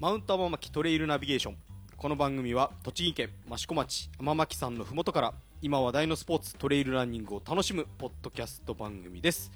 [0.00, 1.56] マウント天巻トレイルナビゲーション
[1.96, 9.50] この番組は栃木県益子町天巻山のふもとから今話題のスポーツトレイルランニングを楽しむポッドキャスト番組です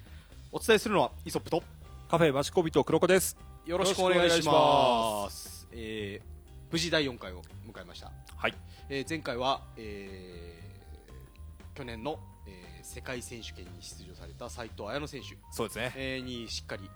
[0.50, 1.62] お伝えするのはイソップと
[2.10, 3.38] カフェマシコビと黒子です。
[3.64, 6.26] よろしくお願いしますえー
[6.72, 8.54] 無事第4回を迎えました、はい。
[8.90, 12.18] えー前回は、えー去年の、
[12.48, 15.92] えー世界選手権に出場された斉藤綾乃選手、そうですね。
[15.94, 16.90] えーにしっかり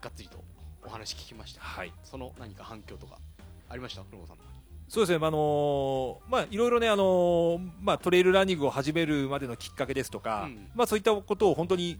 [0.00, 0.42] がっつりと
[0.84, 1.60] お話聞きました。
[1.60, 1.92] はい。
[2.04, 3.18] その何か反響とか
[3.68, 4.02] ありました？
[4.02, 4.42] 黒子さんの。
[4.88, 5.26] そうですね。
[5.26, 10.68] あのーまあいろいろねあのーまあトレイルランニングを始めるまでのきっかけですとか、うん。
[10.74, 11.98] まあそういったことを本当に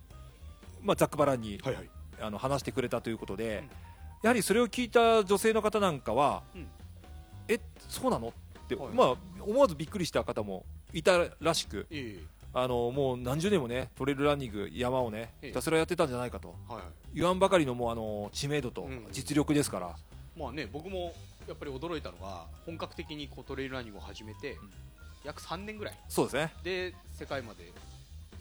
[0.82, 1.90] まあざっくばらんにはいはい。
[2.20, 3.68] あの話してくれたということで、うん。
[4.22, 6.66] やはりそれを聞いた女性の方なんかは、うん。
[7.48, 8.28] えそうなの？
[8.28, 8.32] っ
[8.68, 12.20] て、はいまあ思わずびっくりした方もいたらしく、え
[12.62, 15.48] あのもう何十年もねトレイルランニング山をねええ。
[15.48, 16.54] ひたすらやってたんじゃないかと。
[16.68, 16.92] えはいはい。
[17.14, 19.96] 言わんばかりのもうあの知名度とうん実力ですから。
[20.36, 21.14] まあね僕も
[21.46, 24.56] やっぱり驚いたのが本格的にこうトレイルランニングを始めて、ん。
[25.24, 25.98] 約3年ぐらい。
[26.08, 26.52] そうですね。
[26.62, 27.72] で世界まで行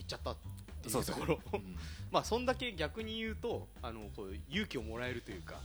[0.03, 0.35] っちゃったっ
[0.81, 1.39] ていそうところ。
[1.53, 1.75] うん。
[2.11, 5.59] まあそんだけ逆に言うとあのこう勇気をもらえるというか、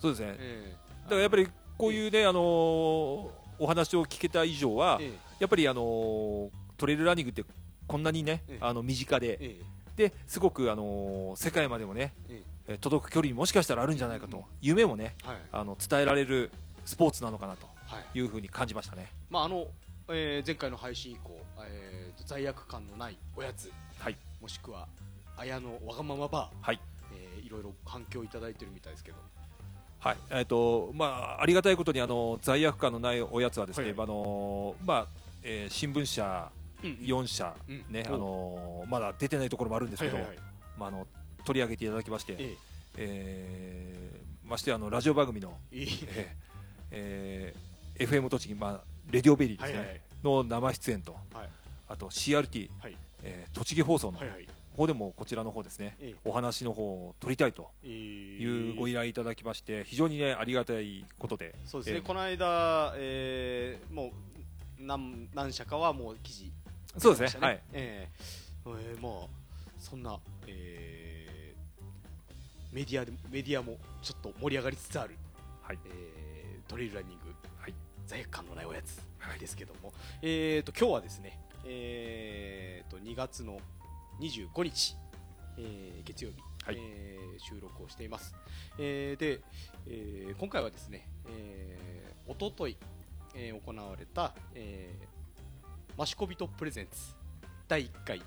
[0.00, 0.36] そうですね。
[0.38, 1.48] えだからやっぱり
[1.78, 7.42] こういうね、あのーお話を聞けた以上は、えやっぱりあのートレイルランニングって
[7.86, 8.58] こんなにね、ええ。
[8.60, 9.60] あの身近で、え
[9.96, 12.74] ですごくあのー世界までもね、ええ。
[12.74, 14.44] ー届く距離にもしかしたらあるんじゃないかと、うん。
[14.60, 15.36] 夢もね、はい。
[15.52, 16.50] あの伝えられる
[16.84, 18.18] スポーツなのかなとはい。
[18.18, 19.10] いうふうに感じましたね。
[19.30, 19.66] まああの、
[20.08, 24.88] えー前回の配信以降、えー罪悪感のないおやつはい、もしくは
[25.36, 26.80] 綾のわがままバー、はい、
[27.14, 29.18] えーいろいろ反響いただいてるみたいですけど。
[29.98, 33.94] はい、えっ、とまあありがたいことにあの罪悪感のないおやつはですね、はい。
[33.98, 35.06] あのーまあ、
[35.42, 37.84] えー新聞社うん4社うん。
[37.90, 40.18] ね、おあのーまだ出てないところもあるんですけど、
[40.78, 41.06] まああの
[41.44, 42.36] 取り上げていただきまして。
[42.38, 42.56] え
[42.96, 44.10] え。
[44.46, 45.86] ーましてやあのラジオ番組の、え
[46.90, 47.54] え。
[47.98, 51.48] FM 栃木、まあ、レディオベリーですね、の生出演とはい。
[51.88, 52.96] あと CRT、はい。
[53.22, 54.20] えー栃木放送の
[54.76, 56.16] 方でもこちらの方ですね、ええ。
[56.24, 64.10] お話の方を取りたいとえいうご依頼頼いただきまして非常にねありがたいことでそうですね、えーこの間、えーもう
[64.78, 66.52] 何何社かはもう記事
[66.98, 67.20] そうですね。
[67.20, 67.62] 出ましたはい。
[67.72, 69.28] えーえーまあ
[69.78, 75.14] そんな、えーメディアでメディアもちょっと盛り上がりつつある、
[75.62, 75.78] はい。
[75.86, 77.26] えートレイルランニング、
[77.58, 77.74] はい。
[78.06, 79.00] 罪悪感のないおやつ
[79.40, 79.92] ですけども、
[80.22, 83.58] えー、と今日はですね、えー、と2月の
[84.20, 84.96] 25日、
[85.58, 86.76] えー月曜日、はい。
[86.78, 88.34] えー収録をしています、
[88.78, 89.40] えーで、
[89.86, 92.76] えー今回はですね、えー、おととい、
[93.34, 95.15] えー行われた、えー
[95.96, 97.14] マシコビトプレゼンツ。
[97.68, 98.22] 第1回、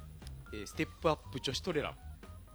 [0.54, 1.94] えーステップアップ女子トレラン。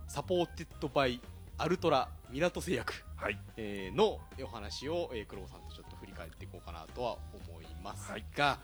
[0.08, 1.20] サポーテッドバイ
[1.56, 2.92] アルトラ港製薬。
[3.16, 3.38] はい。
[3.56, 8.58] えーのお話を、えー、黒尾さんとちょっと振り返っていこうかなとは思いますが、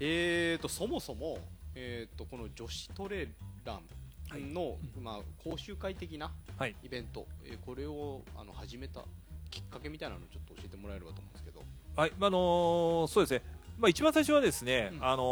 [0.00, 1.38] えー、とそもそも、
[1.76, 3.28] えー、とこの女子トレ
[3.64, 6.74] ランの、まあ、講習会的なはい。
[6.82, 9.04] イベント、えーこれをあの始めた
[9.50, 11.62] きっかけみたいなのをちょっと教えてもらえればと思うんですけど、
[11.94, 12.12] はい。
[12.18, 15.04] まああのーそうですねまあ、一番最初はですね、うん。
[15.04, 15.22] あの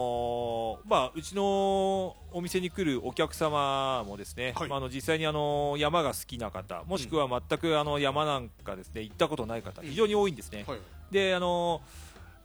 [0.85, 4.69] ーまあ、うちのお店に来るお客様もですね、はい。
[4.69, 9.89] まあ、あの実際にあの山が好きな方もしくは全くあの山なんかですね行ったことない方うん。
[9.89, 10.79] 非常に多いんですね、はい。
[11.11, 11.81] であの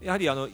[0.02, 0.52] ーやはりあの、い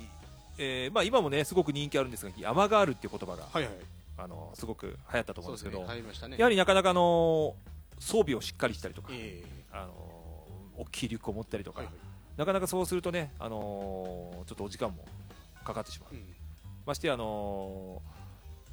[0.57, 3.73] えーまあ、今もねすごく人気あるんですが山ガールっていう言葉が、はいはい。
[4.18, 6.38] あのすごく流行ったと思そううんですけど、入りましたね。
[6.38, 7.56] やはりなかなかあの
[8.00, 9.94] 装備をしっかりしたりとか、えあの
[10.78, 12.38] 大きいリュックを持ったりとか、ーはいはい。
[12.38, 15.03] なかなかそうするとね、あのーちょっとお時間も
[15.63, 16.23] かかってしまう、うん。
[16.85, 18.22] ましてや、あのー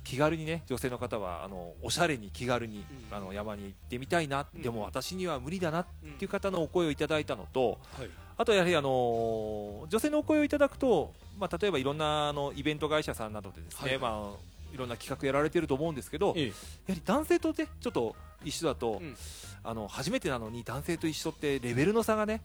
[0.05, 3.17] 気軽にね女性の方はあのおしゃれに気軽に、うん。
[3.17, 4.63] あの山に行ってみたいな、うん。
[4.63, 8.11] でも私には無理だなっうんていう方のお声をいただいたのと、はい。
[8.39, 13.99] あとやはり、あのー女性のお声をいただくと、まあ、例えばいろんなあのイベント会社さんなどでですね、はい。
[13.99, 16.55] まあ、いろんな企画やられてると思うんですけど、えやは
[16.95, 19.17] り男性とねちょっと一緒だと、うん。
[19.63, 22.41] あの初めてなのに男性と一緒ってレベルの差がね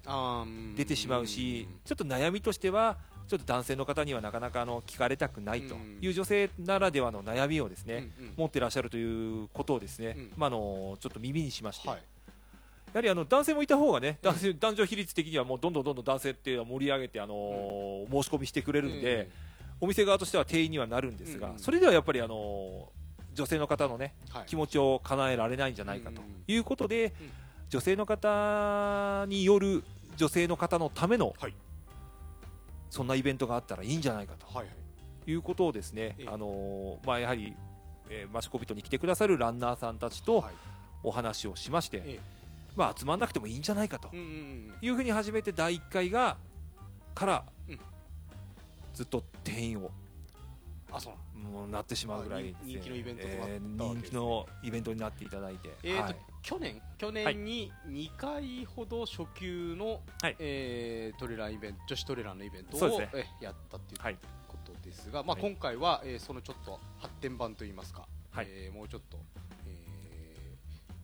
[0.75, 2.97] 出てしまうし、ちょっと悩みとしては、
[3.27, 8.33] ちょっと男性の方にはなかなかあの聞かれたくないという女性ならではの悩みをですね、うんうん。
[8.37, 11.97] 持ってらっしゃるということをですね、うんまあ、あのちょっと耳にしまして、はい。
[11.97, 12.03] や
[12.93, 19.29] はりあの男性もいた方がね、男性男女比率的にはもうどんどんどんどん男性っていうのは盛り上げて、あの申し込みしてくれるんで、
[19.81, 22.89] お店側としては定員にはなるんですが、うんうんそれではやっぱりあの
[23.33, 27.31] 女性の方のねはい気持ちを叶えられないんじゃないかとうんうんいうことで、うん
[27.69, 29.83] 女性の方による
[30.15, 31.55] 女性の方のための、はい
[32.93, 34.45] そんなイベントがあったらいいんじゃないかと。
[34.45, 34.71] はいは
[35.25, 35.31] い。
[35.31, 36.27] いうことをですね、ええ。
[36.29, 37.55] あのまあ、やはり、
[38.07, 40.53] えーマシコビトに来てくださるランナーさんたちとはい。
[41.01, 42.19] お話をしまして、ええ。
[42.75, 44.15] まあ、集まんなくてもいいんじゃないかと。
[44.15, 46.37] いうふうに始めて第1回が
[47.15, 47.79] から、うん。
[48.93, 49.89] ずっと定員を
[50.91, 51.13] あそう
[51.43, 56.15] もうなってしまうぐらいね、あ人人気のイベントとなったわけえー人気のイベントになっていただいて、えーとはい。
[56.41, 60.35] 去年去年に2回ほど初級の、はい。
[60.39, 64.17] えートレランイベント女子トレランのイベントを、そうですえやったっていうはい
[64.47, 65.41] ことですが、まあ、はい。
[65.41, 68.47] 今回は、えーそのちょっと発展版といいますか、はい。
[68.49, 69.17] えーもうちょっと、
[69.65, 70.53] えー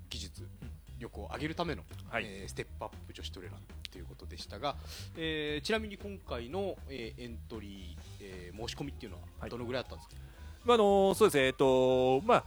[0.09, 0.47] 技術
[0.97, 2.23] 力を上げるための、はい。
[2.25, 3.57] えーステップアップ女子トレラン
[3.91, 4.75] ということでしたが、
[5.17, 9.49] えーちなみに今回の、えーエントリー、えー申し込みっていうのははい。
[9.49, 10.15] どのぐらいあったんですか、
[10.65, 12.43] まああのそうですね、えっとまあ、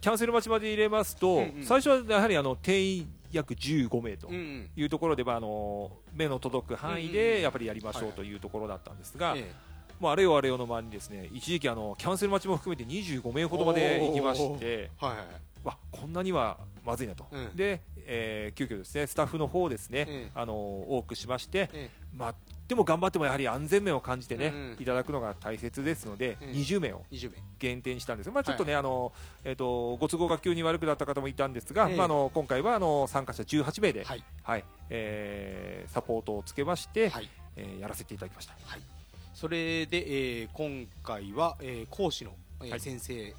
[0.00, 1.64] キャンセル待ちまで入れますと、うんうん。
[1.64, 4.70] 最初はやはりあの定員約15名とうんうん。
[4.76, 7.12] いうところで、まあ、あの目の届く範囲うんうんうん。
[7.12, 9.52] でやっぱりやりましょうというところだったんですが、え
[10.00, 15.26] もうあれよあれよの間にですね一時期あのキャンセル待ちも含めて25名ほどまで行きましてはいはい。
[15.64, 17.56] わこんなにはまずいなと、うん。
[17.56, 22.34] で、えー急遽ですねスタッフの方ですね、ええあの多くしまして、えまあ、
[22.66, 26.48] でも頑張ってもやはり安全面を感じてね、いただくのが大切ですので、うん。
[26.50, 29.12] 20名をー20名限定にしたんですが、まあ、ちょっとね、あの
[29.44, 34.24] えー、とご都合が急に悪くなった方もいたんですが、ええまあ、あの今回はあの参加者18名で、はい。
[34.42, 34.64] はい。
[34.90, 37.28] えーサポートをつけまして、はい。
[37.56, 38.54] えーやらせていただきました。
[38.64, 38.80] はい、
[39.34, 42.32] それで、えー今回は、えー講師の、
[42.62, 42.80] えーはい。
[42.80, 43.34] 先生、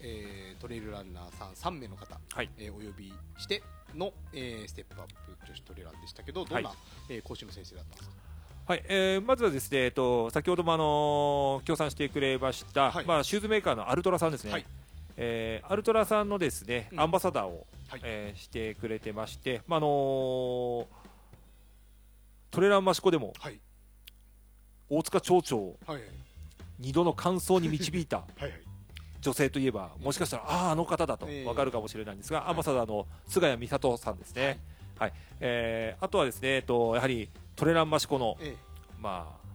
[0.00, 2.50] えートレイルランナーさん3名の方、はい。
[2.58, 3.62] えーお呼びして
[3.94, 5.14] の、えーステップアップ
[5.46, 6.78] 女子トレランでしたけどどんな、はい。
[7.10, 8.14] えー講師の先生だったんですか？
[8.66, 8.84] はい。
[8.88, 13.04] えーまずはですね、えー、と先ほども、あのー協賛してくれました、はい。
[13.06, 14.66] まあ、シューズメーカーのアルトラさんですね、はい。
[15.16, 17.00] えーアルトラさんのですね、うん。
[17.00, 18.00] アンバサダーを、はい。
[18.04, 20.86] えーしてくれてまして、まああのー
[22.50, 23.58] トレランマシコでもはい。
[24.88, 26.02] 大塚町長をはい
[26.80, 28.52] 2度の完走に導いたはいはい
[29.20, 31.44] 女性といえばもしかしたらあああの方だとええ。
[31.44, 32.48] 分かるかもしれないんですが、はい。
[32.50, 34.60] アンバサダーの菅谷美里さんですね、
[34.98, 35.12] はい。
[35.40, 38.56] えーあとはですね、えっと、やはりトレランマシコの、え
[38.98, 39.46] まあ、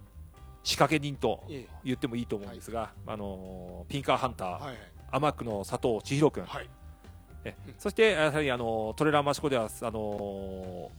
[0.63, 1.75] 仕掛け人とええ。
[1.83, 4.77] 言ってもいいと思うんですが、あのーピンカーハンター、はいはい。
[5.11, 6.69] 天久の佐藤千尋君、はい。
[7.77, 10.89] そしてやはりあのトレランマシコではあの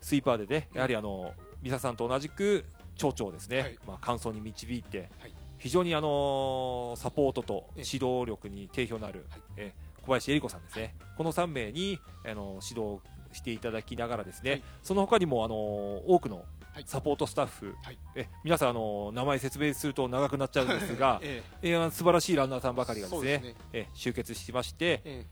[0.00, 1.32] スイーパーでね、やはりあの
[1.62, 2.64] 美沙さんと同じく
[2.96, 3.78] 町長ですね、はい。
[3.86, 7.84] まあ、完走に導いて、はい非常にあのサポートとええ。
[7.90, 9.40] 指導力に定評のある、はい。
[9.56, 9.72] え
[10.02, 12.98] 小林恵理子さんですね、この3名にあの指導
[13.32, 14.62] していただきながらですね、はい。
[14.82, 16.84] その他にもあの多くのはい。
[16.84, 17.98] サポートスタッフ、はい。
[18.16, 21.68] え皆さんあの名前説明すると長くなっちゃうんですが、 ええ。
[21.76, 25.26] ー素晴らしいランナーさんばかりがですねえ集結しましてええ。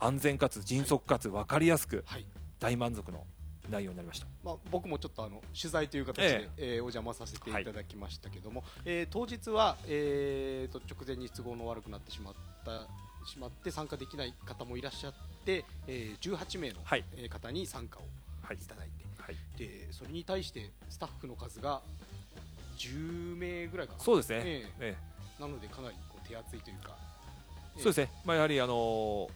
[0.00, 2.26] 安全かつ迅速かつ分かりやすくはい。
[2.58, 3.24] 大満足の
[3.70, 4.26] 内容になりました。
[4.44, 12.34] まあ、僕もちょっとあの取材という形で、えーお邪魔させていただきましたけども、えー当日は、えーと直前に都合の悪くなってしまっ
[12.64, 12.86] た
[13.28, 15.12] しまって参加できない方もいらっしゃっ
[15.44, 17.04] て、えー18名の、はい。
[17.16, 18.02] えー方に参加を
[18.42, 18.56] はい。
[18.56, 21.82] いただいて、はい、でそれに対してスタッフの数が
[22.78, 24.00] 10名ぐらいかな。
[24.00, 24.96] そうですね、ええ。
[25.38, 26.96] えなのでかなりこう手厚いというか、
[27.76, 29.28] えそうですね、まあ、やはり、あのー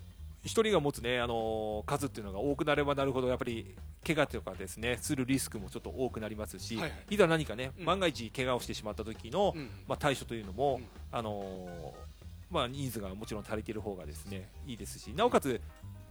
[0.45, 3.75] 一人が持つ、ねあのー数っていうのが多くなればなるほどやっぱり
[4.07, 7.15] 怪我とかですねするリスクもちょっと多くなりますし、はいはい。
[7.15, 7.85] いざ何かね、うん。
[7.85, 10.87] 万が一怪我をしてしまった時の、うんまあ、対処というのも、うん。
[11.11, 15.59] あのーまあ、人数がもちろん足りている方がですねいいですしなおかつ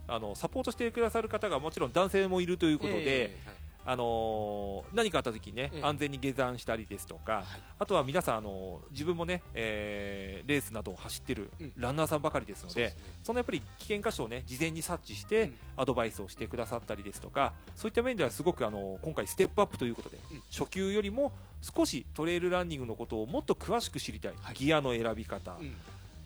[0.08, 5.82] あのサポートしてくださる方がもちろん男性もいるということで、えーはいあのー何かあった時にね、ええ。
[5.82, 7.44] 安全に下山したりですとか、はい。
[7.80, 11.72] あとは皆さん、あのー自分もね、えーレースなどを走ってるうん。
[11.76, 13.02] ランナーさんばかりですので、そうですね。
[13.22, 15.54] そのやっぱり危険箇所をね事前に察知して、うん。
[15.76, 20.42] アドバイスをしてくださったりですとかそういった面ではすごくあの今回ステップアップということで、うん。
[20.50, 24.54] 初級よりも少しトレイルランニングのことをもっと詳しく知りたい、はい。
[24.54, 25.74] ギアの選び方、うん。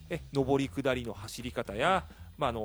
[0.09, 2.05] え上り下りの走り方や、
[2.39, 2.61] まあ、あの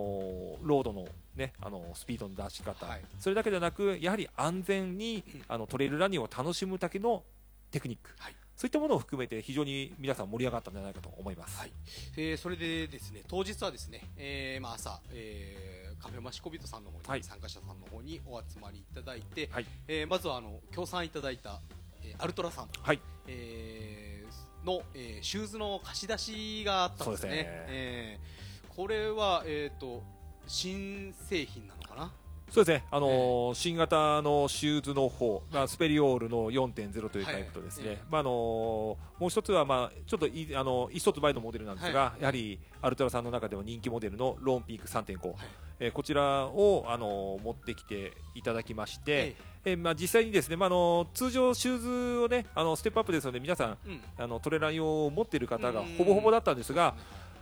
[0.61, 3.01] ロードの,、ね、あのスピードの出し方、はい。
[3.19, 7.23] それだけではなくやはり安全に、うんあのトレイルランニングを楽しむだけの
[7.71, 8.35] テクニック、はい。
[8.55, 11.57] そういったものを含めて非常に皆さん盛り上がったんじゃないかと思います。
[11.57, 11.71] はい。
[12.17, 17.23] えーそれでですね当日はですね、えーまあ、朝、えーカフェマシコビトさんの方に、はい。
[17.23, 19.65] 参加者さんの方にお集まりいただいて、はい。
[19.87, 21.61] えーまずはあの協賛いただいた、
[22.03, 22.99] えーアルトラさん、はい。
[23.27, 27.27] えーの、えーシューズの貸し出しがあったんですね。
[27.27, 27.65] そうですね。
[27.69, 30.03] えーこれは、えー、と
[30.47, 32.11] 新製品なのかな？
[32.49, 37.97] そうですね、あのー新型のシューズの方、まあ、スペリオールの4.0というタイプとですね、はい。
[38.09, 38.97] まああのーも
[39.27, 45.37] う一つは、まあ、ちょっといあの一つ前のモデルなんですが、はやはりアルトラさんの中でも人気モデルのローンピーク3.5、はい。
[45.79, 54.01] えーこちらを、あのー持ってきていただきまして、ええーまあ、実際にですね、まああの通常シューズをねあのステップアップですので皆さんーうん。
[54.17, 55.95] あのトレラン用を持っている方がうん。
[55.97, 56.95] ほぼほぼだったんですが、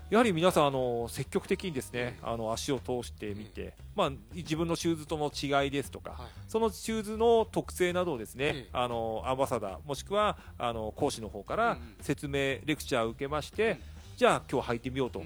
[0.10, 6.28] やはり皆さんあの積極的にですね、あの足を通してみて、まあ、自分のシューズとの違いですとか、はい。
[6.48, 8.70] そのシューズの特性などをですね、ええ。
[8.74, 13.78] あのアンバサダーもしくはあの講師の方から説明、レクチャーを受けまして、うん。
[14.18, 15.22] じゃあ今日履いてみようと、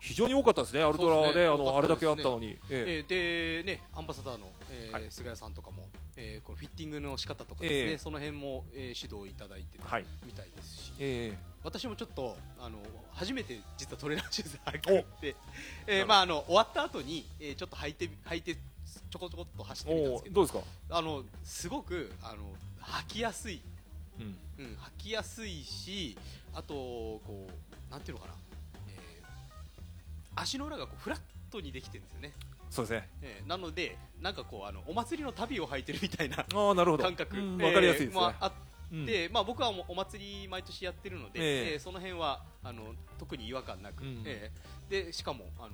[0.00, 1.46] 非常に多かったですね、アルトラでね。
[1.46, 3.14] あのあれだけあったのに、ええ。
[3.14, 5.06] ーでねアンバサダーの、えーはい。
[5.08, 7.98] 菅谷さんとかも、えーこのフィッティングの仕方とかですね、ええ。
[7.98, 10.04] その辺も、えー指導いただいてるはい。
[10.26, 12.78] みたいですし、ええ私もちょっとあの
[13.12, 15.34] 初めて実はトレーナーシューズ履くって、
[15.86, 22.36] えーまああの終わった後に、えーちょっと履いて履いてちょこちょこっと走ってみたんですけどどうですか、あのすごくあの
[22.82, 23.60] 履きやすい、
[24.20, 24.36] うん。
[24.56, 26.16] うん、履きやすいし
[26.54, 28.34] あとこうなんていうのかな、
[28.88, 32.32] えー足の裏がこうフラットにできてるんですよね、
[32.70, 38.20] そうですね、えーなのでなんかこうあのお祭りの旅を履いてるみたいなああなるほど、感覚、うんえーわかりやすいですね。
[38.20, 38.52] まああうん
[39.06, 41.72] で、まあ、僕はお祭り毎年やってるので、ええ。
[41.74, 44.22] えーその辺はあの特に違和感なく、うん。
[44.24, 45.70] えーでしかも、あの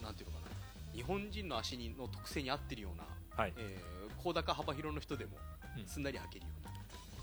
[0.00, 0.52] ーなんていうのかな。
[0.94, 3.04] 日本人の足にの特性に合ってるような
[3.42, 5.32] はい、えー高高幅広の人でも
[5.76, 5.86] うん。
[5.86, 6.72] すんなり履けるような、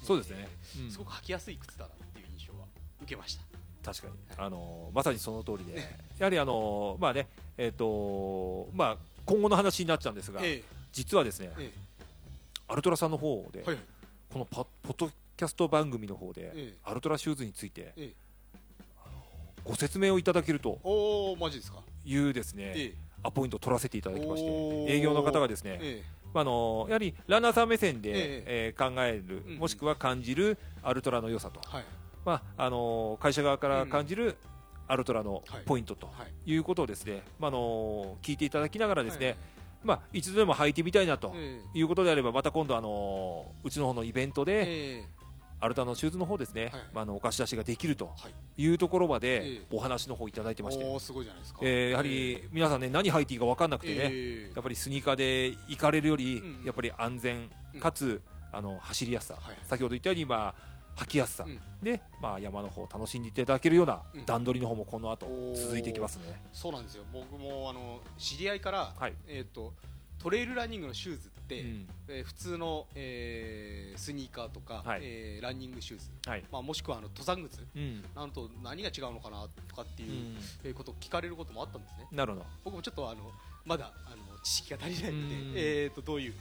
[0.03, 0.85] そうですね、うん。
[0.85, 2.65] えーすごく履きやすい靴だなっていう印象は
[3.01, 3.43] 受けました。
[3.81, 5.79] 確かに、あのまさにその通りで、
[6.19, 7.27] やはりあのまあね、
[7.57, 11.71] えっ、とまあ今後の話になっちゃうんですが、え実はですね、え
[12.67, 13.83] アルトラさんの方で、えはいはい
[14.31, 16.73] このパポッドキャスト番組の方で、ええ。
[16.83, 18.13] アルトラシューズについて、ええ。
[19.63, 21.79] ご説明をいただけるとおおマジですか？
[22.05, 22.93] いうですね、ええ。
[23.23, 24.89] アポイントを取らせていただきましおて、ー。
[24.91, 26.03] 営業の方がですね、
[26.35, 28.73] ああのやはりランナーさん目線で、ええ。
[28.77, 31.59] ー考える、もしくは感じるアルトラの良さと、
[32.23, 34.37] まああの会社側から感じる
[34.87, 35.63] アルトラのはい。
[35.65, 36.13] ポイントとは
[36.45, 36.51] い。
[36.51, 39.35] いうことをですね、まああの聞いていただきながらですね、はい
[39.83, 45.03] まあ、一度でも履いてみたいなとえいうことであれば、また今度、あのうちの方のイベントえで、え
[45.61, 46.71] アルタのシューズの方ですね、はい。
[46.93, 48.13] まあ、あのお貸し出しができるとは
[48.57, 48.63] い。
[48.63, 54.51] いうところまえでえお話の方いただいてまして、えーやはり皆さんね、何履いていいか分かんなくてね、ええ。
[54.55, 58.21] やっぱりスニーカーで行かれるよりうん、やっぱり安全かつ、
[58.51, 59.57] あの走りやすさ、はい。
[59.63, 61.59] 先ほど言ったように、まあ、履きやすさ、うん。
[61.81, 64.25] で、まあ、山の方を楽しんでいただけるようなうん。
[64.25, 66.41] 段取りの方もこの後続いていきますね。
[66.53, 67.03] そうなんですよ。
[67.13, 69.13] 僕もあの知り合いから、はい。
[69.27, 69.73] えー、と
[70.21, 71.87] トレイルランニングのシューズって、うん。
[72.09, 75.01] えー普通の、えースニーカーとか、はい。
[75.03, 76.43] えーランニングシューズ、はい。
[76.51, 77.65] まあ、もしくはあの登山靴。
[77.75, 78.03] うん。
[78.15, 80.37] なんと何が違うのかなとかっていうう、ん。
[80.65, 82.07] えーことを聞かれることもあったんですね。
[82.11, 82.45] なるほど。
[82.65, 83.31] 僕もちょっとあの
[83.65, 85.53] まだあの知識が足りないので、うん。
[85.55, 86.33] えー、とどういう、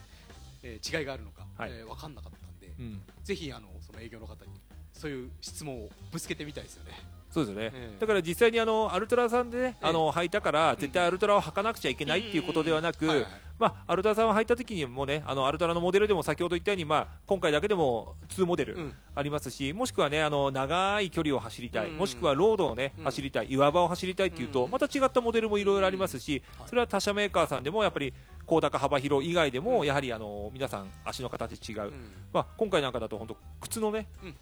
[0.63, 1.71] えー違いがあるのか、はい。
[1.71, 2.48] えー分かんなかった
[2.79, 3.03] うん。
[3.25, 4.53] ぜひあのその営業の方に
[4.93, 6.93] そういう質問をぶつけてみたいですよね。
[7.31, 8.01] そうですよね、ええ。
[8.01, 9.89] だから実際にあのアルトラさんでね、ええ。
[9.89, 13.27] あの履いたから絶対アルトラを履かなくちゃいけないっていうことではなく、
[13.59, 18.95] まあ、アルトラさんを履いた時にもねあのアルトラのモデルでも先ほど言ったように、まあ、今回だけでも2モデルうん。
[19.15, 26.69] ありますし、もしくはねあの長い距離を走りたい、うんもしくはロードをね、うん走りたい岩場を走りたいっていうと、うんまた違ったモデルもいろいろありますし、はい。
[26.69, 28.15] それは他社メーカーさんでもやっぱり
[28.49, 29.87] 高高幅広以外でも、うん。
[29.87, 31.93] やはりあの皆さん足の形違う、うん。
[32.33, 34.35] まあ、今回なんかだと本当靴のね、うん。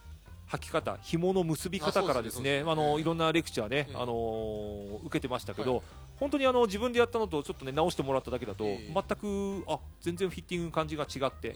[0.49, 5.83] 履き方紐の結び方からですねあのいろんなレクチャーね、ええあの受けてましたけど、はい。
[6.19, 11.55] 本当にあの自分でやったのとちょっとね直してもらっただけだと、ええ全くあ全然フィッティング感じが違って、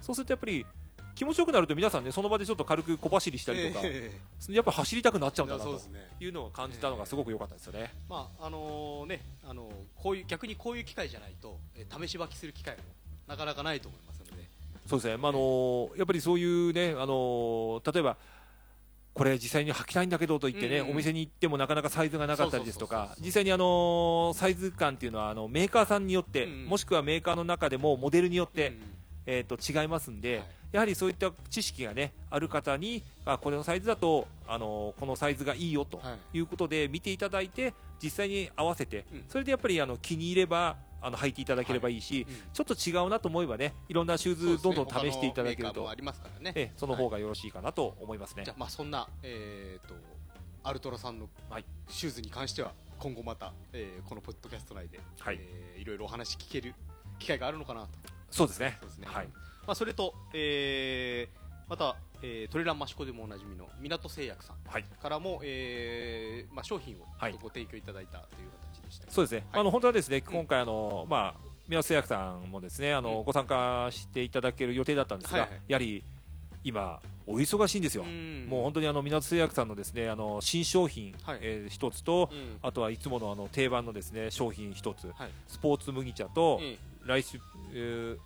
[0.00, 0.66] そうするとやっぱり
[1.14, 4.10] 気持ちよくなると皆さんねその場でちょっと軽く小走りしたりとか、え
[4.50, 5.80] やっぱ走りたくなっちゃうんだなと。
[6.20, 7.92] いうのを感じたのがすごく良かったですよね。
[8.08, 12.82] まああのねあのこういう逆にこういう機会じゃないと、えー試し履きする機会も
[13.26, 14.44] なかなかないと思いますので。
[14.86, 18.16] そうですね、まああのやっぱりそういうね、あの例えば
[19.14, 28.74] これ実際に履きたいんだけどと言ってね、お店に行ってもなかなかサイズがなかったりですとか実際にあのサイズ感っていうのはあのメーカーさんによって、うんもしくはメーカーの中でもモデルによって、うん。
[29.26, 36.38] えー、と違いますんで、はいやはりそういった知識がねある方にあこれのサイズだと、あのこのサイズがいいよとはい。
[36.38, 39.24] いうことで見ていただいて実際に合わせて、うん。
[39.28, 42.34] それでやっぱりあの気に入ればあの履いていただければいいし、うん。
[42.52, 45.88] ちょっと違うなと思えばねいろんなシューズどんどん試していただけると、
[46.76, 48.42] その方がよろしいかなと思いますね。
[48.44, 49.94] じゃあまあそんなえっ、と
[50.64, 51.64] アルトラさんのはい。
[51.88, 55.38] シューズに関しては今後また、えーこのポッドキャスト内で、はい。
[55.40, 56.74] えーいろいろお話聞ける
[57.20, 57.88] 機会があるのかなと。
[58.30, 58.76] そうですね。
[58.80, 59.06] そうですね。
[59.08, 59.28] はい
[59.66, 64.84] まあそれと、えーまた、えートレランマシコでもおなじみの港製薬さんはい。
[65.02, 67.38] からも、えーまあ商品をはい。
[67.40, 69.10] ご提供いただいたという形でした。
[69.10, 69.60] そうですね、はい。
[69.60, 73.24] あの本当はですね今回あの、まあ、宮瀬製薬さんもですねあの、うん。
[73.24, 75.60] ご参加していただける予定だったんですが、はいはい。
[75.68, 76.04] やはり
[76.62, 78.46] 今、お忙しいんですよ、ん。
[78.46, 81.38] もう本当にあの港製薬さんのですねあの新商品、はい。
[81.40, 82.58] えー一つと、うん。
[82.62, 85.30] あとはいつものあの定番のですね商品一つ、はい。
[85.48, 87.38] スポーツ麦茶と、え来週、
[87.72, 88.18] えー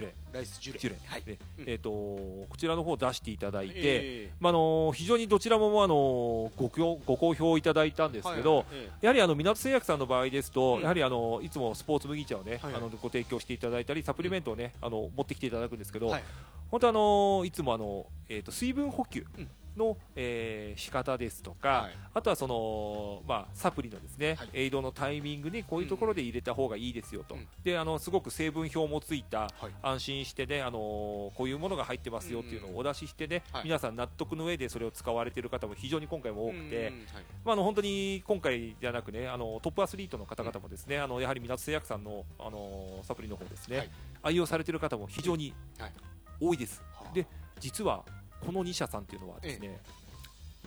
[0.00, 0.14] ジュレ。
[0.32, 0.78] ライスジュレ。
[0.78, 0.96] ジュレ。
[1.06, 1.22] はい。
[1.22, 1.64] でうん。
[1.66, 8.84] えー、とこちらの方を出していただいて、えまあ、あの非常にどちらも、あのご評ご好評いただいたんーですけど、はいはい。
[8.84, 10.82] えやはりあの港製薬さんの場合ですと、うん。
[10.82, 12.82] やはりあのいつもスポーツ麦茶をね、はいはい。
[12.82, 16.24] あのご提供していただいたり、サプリメントをね、あの持ってきていただくんですけど、ーはい。
[16.70, 21.96] 本当あのいつもあのえっ、と水分補給うんの、えー仕方ですとか、はい。
[22.14, 24.48] あとはそのまあサプリのですね、はい。
[24.52, 29.50] エイドのタイミングにこういうところで入れた方がいいですよと、うんであのすごく成分表もついたはい。
[29.82, 33.64] 安心してね、あのこういうものが入ってますよっていうのをお出ししてね、はい。
[33.64, 36.94] 皆さん納得の上でそれを使われている方も非常に今回も多くて、うん
[37.44, 43.90] まあ、あの本当に今回じゃなくねあのトップアスリートの方々もですね、あのやはり港製薬さんのあのサプリの方ですね、はい。
[44.22, 45.92] 愛用されている方も非常にはい。
[46.40, 47.14] 多いです、はあ。
[47.14, 47.26] で
[47.58, 48.04] 実は
[48.44, 49.80] この2社さんっていうのはですね、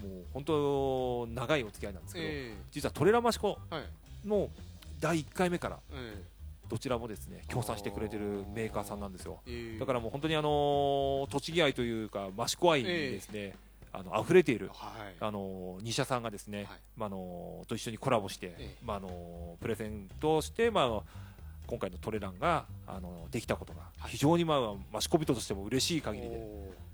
[0.02, 3.58] もう本当長いお付き合いなんですけど、え実はトレラマシコ
[4.26, 4.50] の
[5.00, 6.24] 第1回目からえ
[6.70, 9.42] どちらもですね協賛してくれてるメーカーさんなんですよ。
[9.80, 13.56] だからもう本当にあの栃木愛というか益子愛にですね、
[13.94, 15.16] あの溢れているはい。
[15.20, 16.68] あの2社さんがですね、はい。
[16.96, 18.78] まあ、あのと一緒にコラボして、ええ。
[18.86, 21.04] まあ、あのプレゼントをして、まあ
[21.68, 24.12] 今回のトレランがあのできたことがはい。
[24.12, 24.56] 非常に、ま
[24.94, 26.38] あ、益子人としても嬉しい限りで、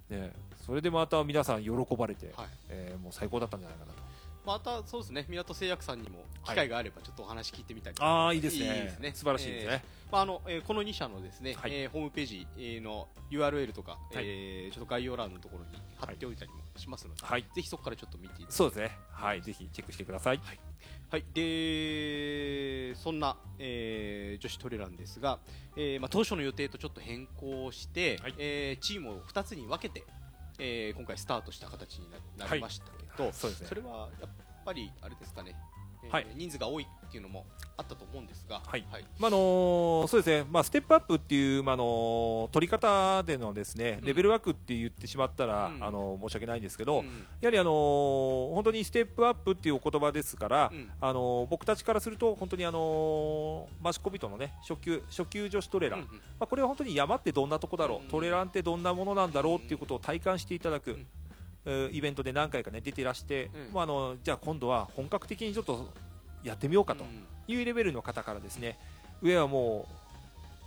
[0.09, 0.31] ね、
[0.65, 3.99] それでまた皆さん喜ばれて、はいえーもう最高だったんじゃないかなと。
[4.47, 8.65] またそうですね港製薬さんにも機会があればちょっとお話聞いてみたいとああいいですね。
[8.65, 9.11] いいですね。
[9.13, 11.71] 素晴らしいですね、まああのえーこの2社のですね、はい。
[11.73, 14.23] えーホームページえーの URL とか、はい。
[14.25, 17.43] えーちょっと概要欄のところに貼っておいたりもしますので、はい。
[17.53, 18.53] ぜひそこからちょっと見ていただいて。
[18.53, 18.97] そうですね。
[19.11, 19.41] はい。
[19.41, 20.39] ぜひチェックしてください。
[21.09, 25.39] はい、でそんな、えー女子トレランですが、
[25.75, 28.35] えーまあ、当初の予定とちょっと変更して、はい。
[28.37, 30.03] えーチームを2つに分けて、
[30.59, 33.67] えー今回スタートした形にななりましたけど、そうですね。
[33.67, 34.29] それはやっ
[34.67, 35.55] ぱりあれですかね、
[36.03, 36.27] えーはい。
[36.35, 37.45] 人数が多いっていうのも
[37.77, 38.85] あったと思うんですが、はい。
[38.91, 39.05] はい。
[39.17, 44.05] まああのそうですね、まあ、ステップアップっていう、まああの取り方でのですねうん。
[44.05, 45.83] レベル枠って言ってしまったら、うん。
[45.83, 47.05] あの申し訳ないんですけど、うん。
[47.39, 50.91] やはり、あの本当にステップアップっていうお言葉ですから、うん。
[50.99, 56.15] あの僕たちからすると本当に、あのマシコビトの、ね、初級初級女子トレラン、うんうん。
[56.15, 58.07] まあ、これは本当に山ってどんなとこだろう、うん。
[58.07, 60.97] トレランってどんなものなんだろうっていうことを体感していただく、
[61.91, 63.73] イベントで何回か、ね、出てらして、うん。
[63.73, 65.91] まあ、あのじゃあ今度は本格的にちょっと
[66.43, 67.25] やってみようかとうん。
[67.47, 68.77] いうレベルの方からですね
[69.21, 69.87] 上はも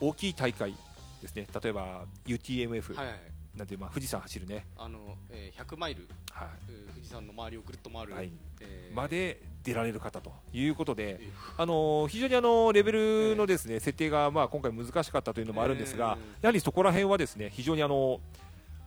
[0.00, 0.74] う大きい大会
[1.20, 1.46] ですね。
[1.62, 3.16] 例えば UTMF、はいはい。
[3.56, 4.98] なんてまあ富士山走るね、あの
[5.28, 8.30] えー100マイル、はえー富士山の周りをぐるっと回る、はい。
[8.60, 8.96] えー。
[8.96, 18.20] まで出られる方ということで、えあの非常にあのレベルのですね、設定がまあ今回難しかったというのもあるんですが、えやはりそこら辺はですね非常にあの、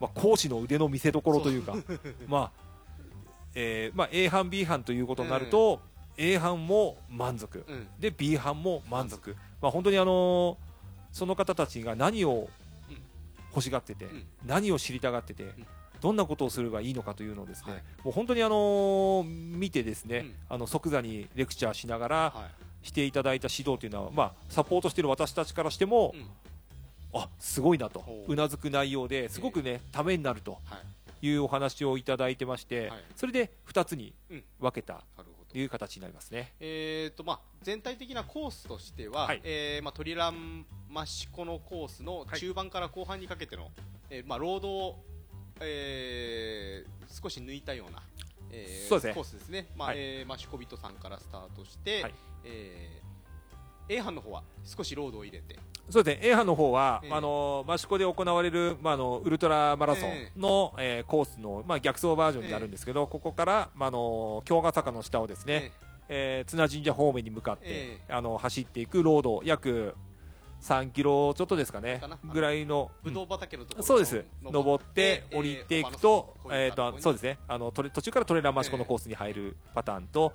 [0.03, 1.77] まあ、講師の腕の見せ所というか、
[2.27, 2.51] まあ
[3.55, 5.79] えーまあ、A 班 B 班ということになると、
[6.17, 7.63] A 班も満足。
[7.65, 7.87] ーうん。
[8.01, 10.57] で B 班も満足、まあ、本当にあの
[11.13, 12.49] その方たちが何を
[12.89, 12.97] うん
[13.51, 14.25] 欲しがってて、うん。
[14.45, 15.53] 何を知りたがってて、ん。
[16.01, 17.81] どんなことをすればいいのかというのをですね、はい。
[18.03, 20.33] もう本当にあの見てですね、うん。
[20.49, 22.49] あの即座にレクチャーしながらは
[22.81, 22.87] い。
[22.87, 26.25] していただいた指導というのは、まあ、サポートしている私たちからしても、うん
[27.13, 27.99] あすごいなと。
[27.99, 28.31] ほう。
[28.31, 30.77] うなずく内容ですごくね、ためになるとは
[31.21, 31.27] い。
[31.27, 33.03] いうお話をいただいてまして、はい。
[33.15, 34.43] それで2つにうん。
[34.59, 35.03] 分けた
[35.49, 36.53] という形になりますね。
[36.59, 39.41] えーとまあ、全体的なコースとしては、はい。
[39.43, 43.71] えーまあ、トリランマシコのコースのはい中盤から後半にかけての、
[44.09, 45.03] えーまあ、ロードを、
[45.61, 48.01] えー少し抜いたような、
[48.49, 49.13] えーそうですね。
[49.13, 49.97] コースですね、まあはい。
[49.99, 52.13] えーマシコビトさんからスタートして、はい。
[52.45, 53.02] えー
[53.89, 55.55] A 班の方は少しロードを入れて、
[55.89, 56.27] そうですね。
[56.29, 57.11] A 班の方は、ええ。
[57.13, 65.71] あの益子で行われる、まあ、あのウルトラマラソンの、えーコースの、まあ、逆走バージョンになるんですけど、ここから、まあ、あの京ヶ坂の下をですね、
[66.09, 69.95] えー綱神社方面に向かって、えあの走っていくロード約
[70.61, 74.23] 3キロちょっとですかねぐらいの、ぶどう畑のところそうです。
[74.43, 77.37] 登ってえー降りていくと,、えーとそうですね。
[77.49, 80.31] あのトレ途中からトレーラー益子のコースに入るパターンと、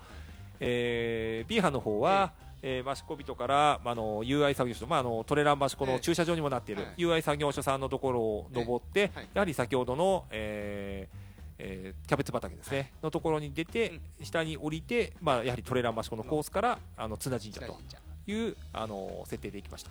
[0.61, 6.95] えー B 班の方は、えー、益子人から、まあ、あの UI 作業所、まあ、あのトレーラー益子の駐車場にもなっている、はい。
[6.97, 9.29] UI 作業所さんのところを登って、はい。
[9.33, 11.29] やはり先ほどの、えー
[11.61, 17.77] えーキャベツ畑ですね、のところに出て、下に降りて、まあ、やはりトレーラー益子のコースからあの綱神社と
[18.27, 19.91] いうあの設定でいきました。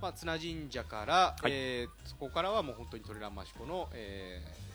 [0.00, 1.52] まあ、綱神社から、はい。
[1.52, 4.68] えーそこからはもう本当にトレランマシコの、えー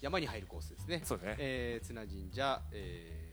[0.00, 1.36] 山に入るコースですね、そうですね。
[1.38, 3.23] えー綱神社、えー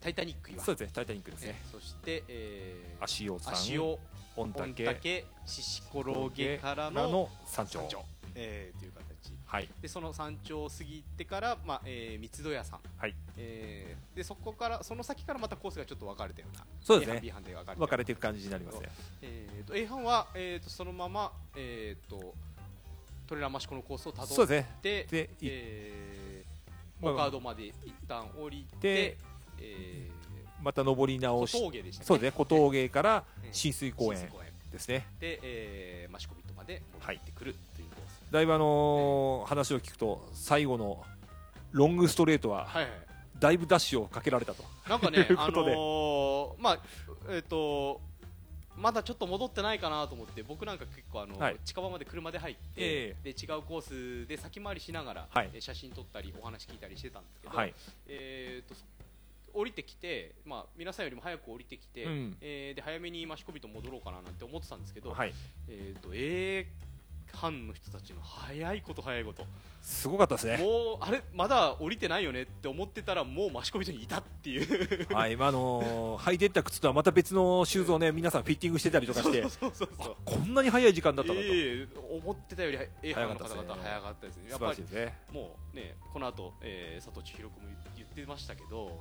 [0.00, 0.92] タイタニック岩そうですね。
[0.94, 1.60] タイタニックですね。
[1.62, 3.98] えーそして、えー、足尾さん、足尾
[4.36, 7.88] 御御嶽、嶽獅子転げからのの山頂山。
[7.88, 9.04] 頂、えーという形
[9.44, 9.68] はい。
[9.82, 13.14] でその山頂を過ぎてから、まあえー三つ戸屋さん、はい。
[13.36, 18.88] えー、でそこからその先からまたコースがちょっと分かれたようなそうですね A 班 B 班で分かれ分かれていく感じになりますね
[19.22, 22.34] えー、と A 班は、えー、とそのまま、えー、と
[23.26, 29.16] トレーラーマシコのコースをたどっそうですねて、でいえー、まあモカードまで一旦降りて
[29.60, 30.10] で、え
[30.62, 31.52] また登りー、直し。
[31.52, 32.32] 小峠でしたねそうですね。
[32.36, 33.52] 小峠からうん。
[33.52, 34.28] 浸水公園
[34.72, 35.06] ですね。
[35.20, 41.02] で、えー、マシコビットまで戻ってくるというコース、だいぶあのー話を聞くと最後の
[41.72, 42.92] ロングストレートははいはい
[43.38, 44.62] だいぶダッシュをかけられたと。
[44.88, 45.70] なんかねと いうあことで。
[45.74, 46.78] のーまあ
[47.30, 48.00] えっ、と
[48.76, 51.56] まだちょっと戻ってないかなと思って僕なんか結構あの、はい。
[51.64, 53.16] 近場まで車で入って、え。
[53.24, 55.50] で違うコースで先回りしながら、はい。
[55.54, 57.74] えー写真撮ったりお話聞いたりしてたんですけど、はい。
[58.06, 58.74] えー、と
[59.54, 62.36] 降りてきて、まあ、皆さんよりも早く降りてきて、うん。
[62.40, 65.32] えーで早めに益子人戻ろうかななんて思ってたんですけど、はい。
[65.68, 66.66] えー、と A
[67.32, 69.46] 班の人たちの早いこと早いこと。
[69.82, 70.58] すごかったですね。
[70.58, 75.08] もうあれまだ降りてないよねって思ってたらもう益子人にいたっていう。
[75.14, 79.42] はい、まああのー履いてった靴とはまた別のシューズをね皆さんフィッティングしてたりとかして
[80.24, 83.80] こんなに早い時間だったんだと、ええ思ってたより A 班の方早かったですね。
[83.80, 84.50] 々早かったですね。
[84.50, 89.00] や素晴らっぱりもうねこの後、えー佐藤千尋君も言ってましたけど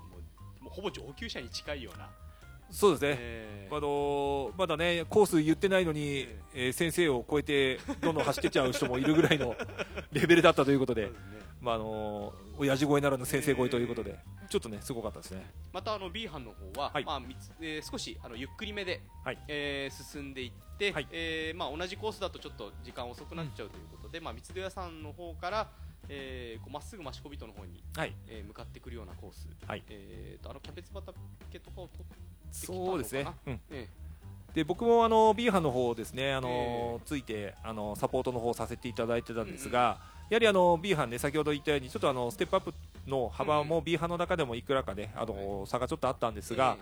[0.61, 2.09] もうほぼ上級者に近いような、
[2.71, 9.55] そうですね、えーあのーまだねコース言ってないのに、えー先生を超えてどんどん走ってっちゃう人もいるぐらいの
[10.11, 11.11] レベルだったということで、
[11.61, 14.19] まああのー親父声ならぬ先生声ということで、
[14.49, 15.49] ちょっとねすごかったですね。
[15.71, 17.05] またあの B 班の方は、はい。
[17.05, 19.37] まあみつえー少しあのゆっくりめで、はい。
[19.47, 21.07] えー進んでいって、はい。
[21.11, 25.69] えーまあ、同じコースだとちょっと時間遅くなっちゃうということで、まあ、三つ屋さんの方から
[26.09, 28.13] えーこうまっすぐ益子人の方に、はい。
[28.27, 29.83] えー向かってくるようなコース、はい。
[29.89, 31.13] えーとあのキャベツ畑
[31.59, 32.13] とかを取って
[32.59, 32.89] きたのかな？
[32.89, 33.87] そうですね、うん、え
[34.53, 42.73] で僕もあの B 班の方ですねあの、ついてあのサポートの方させていただいてたんですが、やはりあの B 班ね先ほど言ったようにちょっとあのステップアップ
[43.07, 46.77] の幅も B 班の中でもいくらかねあの差がちょっとあったんですが、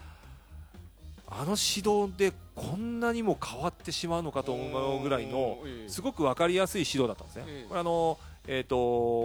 [1.27, 7.43] あの指導でこんなにも変わってしまうのかと思うぐらいのすごく分かりやすい指導だったんですね。
[7.47, 7.67] ええ。
[7.67, 8.77] これあのえー、と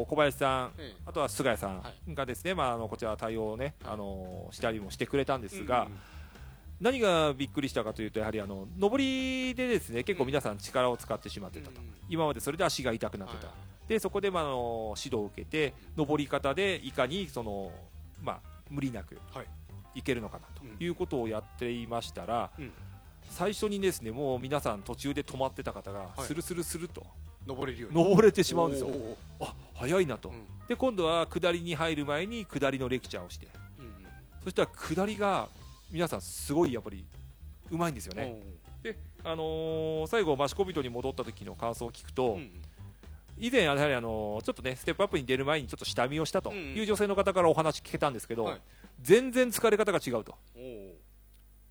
[0.07, 5.99] 小林さん、えあとは菅谷さんはがですね、まあ、あのこちら対応をね、あのしたりもしてくれたんでえすが、うん
[6.81, 13.57] 何がびっくりしたかというとやはりあの上りでですね結構皆さん力を使ってしまってたと、うん今までそれで足が痛くなってた、はい
[13.89, 17.71] でそこで、まあ、あの指導を受けて上り方でいかにその、
[18.23, 19.47] まあ、無理なくはい。
[19.95, 20.77] いけるのかなうん。
[20.79, 22.73] ということをやっていましたら、うん。
[23.29, 26.23] 最初にですねもう皆さん途中で止まってた方がはい。
[26.23, 27.05] スルスルスルと
[27.47, 28.05] 登れるように。
[28.05, 28.91] 登れてしまうんですよ。
[29.41, 30.47] あ早いなと、うん。
[30.69, 33.47] で今度は下りに入る前に下りのレクチャーをして。
[33.79, 34.07] うん
[34.45, 35.49] そしたら下りが
[35.91, 37.05] 皆さんすごいやっぱり
[37.71, 38.39] うまいんですよね、
[38.83, 42.51] で、あのー最後、益子人に戻った時の感想を聞くと、うん
[43.39, 46.75] 以前、やはり、あのーちょっとね、ステップアップに出る前にちょっと下見をしたとうんうん。
[46.75, 48.61] いう女性の方からお話聞けたんですけど、はい。
[49.01, 50.35] 全然疲れ方が違うと、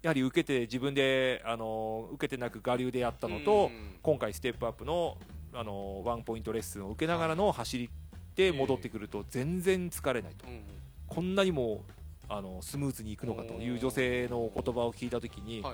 [0.02, 3.96] やはり受けて、自分で、あのー受けてなく我流でやったのと、うん。
[4.02, 5.18] 今回、ステップアップの、
[5.54, 7.90] あのーワンポイントレッスンを受けながらの走り
[8.36, 10.62] で戻ってくると、全然疲れないと、うん
[11.08, 11.84] こんなにも
[12.30, 15.74] あのスムーズにいくのかという女性の言葉を聞いたときに、はい。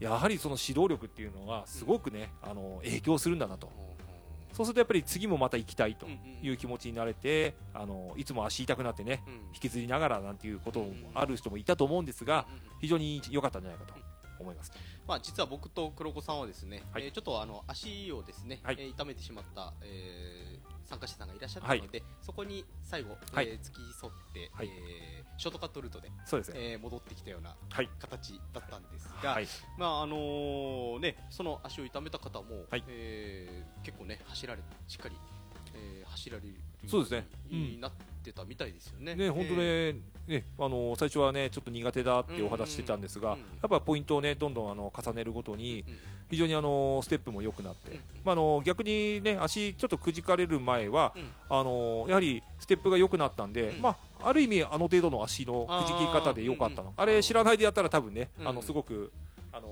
[0.00, 3.70] やはりその指導力っていうのがすごくね、あの影響するんだなと、う
[4.56, 6.06] そうするとやっぱり次もまた行きたいと
[6.42, 9.32] いう気持ちになれて、あのいつも足痛くなってね、うん。
[9.54, 12.46] 引きずりながらなんていうこともある人もいたと思うんですが、
[12.80, 13.94] 非常に良かったんじゃないかと
[14.38, 14.72] 思います。
[15.06, 26.72] まあ、実は僕と黒子さんはですね、はいえーちょっとあの足をですね、はいえー痛めてしまった、えー参加者さんがいらっしゃったので、そこに最後、はいえー付き添って、はいえーショートカットルートで、そうですね。
[26.72, 27.88] えー戻ってきたようなはい。
[27.98, 29.46] 形だったんですが、はい。
[29.76, 35.16] まああのーね、その足を痛めた方も、はいえー結構ね走られしっかり、
[35.74, 36.54] えー走られる
[36.86, 39.14] そうですねうんになってたみたいですよね。
[39.14, 39.94] ね、本当え
[40.26, 45.96] ね、ね、あの最初はね、ちょっと苦手だってお話ししてたんですが、うんうんやっぱポイントをね、どんどんあの重ねるごとにー、うん
[46.28, 51.22] 非常にあのステップも良くなって、うんまあ、あの逆にね足ちょっとくじかれる前は、うん。
[51.48, 53.82] あのやはりステップが良くなったんで、うん。
[53.82, 56.92] まあ、ある意味あの程度の足のくじき方で良かったの。
[56.96, 58.48] あ,、あーれ知らないでやったら多分ね、うん。
[58.48, 59.12] あのすごく
[59.52, 59.68] あの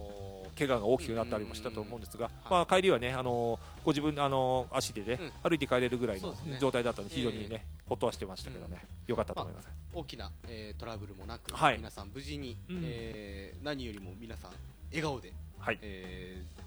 [0.55, 9.69] 怪我が大きくなったりもしたと思うんですが、んまあ、帰りはねあのご自分あの足でね、う歩いて帰れるぐらいの状態だったので非常にね、ほっとはしてましたけどね、良かったと思います。
[9.93, 11.77] 大きな、えートラブルもなく、はい。
[11.77, 12.81] 皆さん無事に、うん。
[12.85, 14.51] えー何よりも皆さん
[14.91, 15.79] 笑顔で、はい。
[15.83, 16.65] えー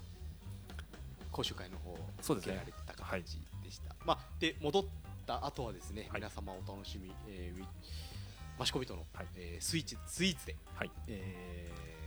[1.30, 1.98] 講習会の方を
[2.36, 4.84] 受けられてた形でした、まあ、で戻っ
[5.24, 6.20] た後はですね、はい。
[6.20, 9.26] 皆様お楽しみ、えー、益子人の、はい。
[9.36, 10.90] えースイーツスイーツで、はい。
[11.06, 11.97] えー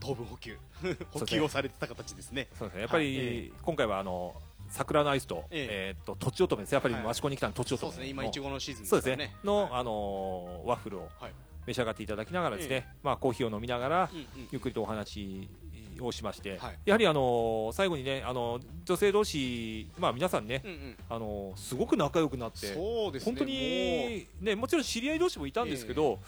[0.00, 0.96] 糖分補給ね。
[1.10, 2.48] 補給をされてた形ですね。
[2.58, 2.80] そうですね。
[2.82, 4.34] やっぱり、今回はあの
[4.68, 8.10] 桜のアイスと,、えー、ととちおとめですやっぱり益子に来たのとちおとめ、そうですね。
[8.10, 9.36] 今いちごのシーズンそうですね。
[9.44, 11.08] の、あのワッフルを
[11.66, 14.10] 召し上がっていただきながらですね、まあコーヒーを飲みながら、
[14.50, 15.48] ゆっくりとお話
[16.00, 20.62] をしまして、はい、やはりあの最後にねあの女性同士まあ皆さんね、
[21.08, 26.18] あのすごく仲良くなって、そうですね、本当にねもちろん知り合い同士もいたんですけど、えー、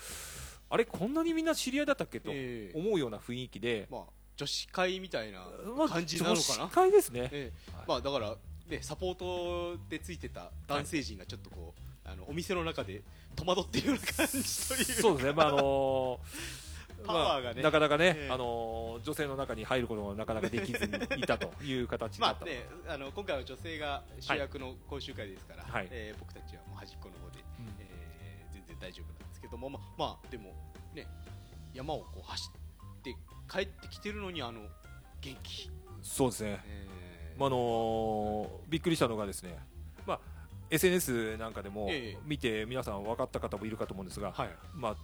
[0.73, 2.19] あれこんなにみんな知り合いだったっけ？
[2.19, 4.01] と思うような雰囲気で、まあ、
[4.37, 5.45] 女子会みたいな
[5.87, 8.37] 感じなのかな、女子会ですね、えーはい、まあだから
[8.69, 13.03] ねサポートでついてた男性陣がちょっとこう、はい、あのお店の中で
[13.37, 14.45] 戸惑っているような感じという。
[14.45, 15.33] そうですね。
[15.35, 16.19] まああのー
[17.05, 29.22] パワーがね、まあ、なかなかね、えー、あの女性の中に入ることがなかなかできずにいたという形だったまあね、あの今回は女性が主役の講習会ですから、はい、えー、僕たちはもう端っこの方で、うん、えー、全然大丈夫な
[29.53, 30.55] ども、ままあ、でも
[30.95, 31.07] ね
[31.73, 32.51] 山をこう走
[32.99, 33.15] って
[33.49, 34.63] 帰ってきてるのにあの
[35.21, 35.71] 元気。
[36.03, 39.57] そうですね、えー、まあ、あのー、びっくりしたのがですね、
[40.05, 40.21] まあ
[40.69, 41.89] SNS なんかでも
[42.27, 44.97] 見て皆さん分かった方もいるかと思うんですが、はい、まあ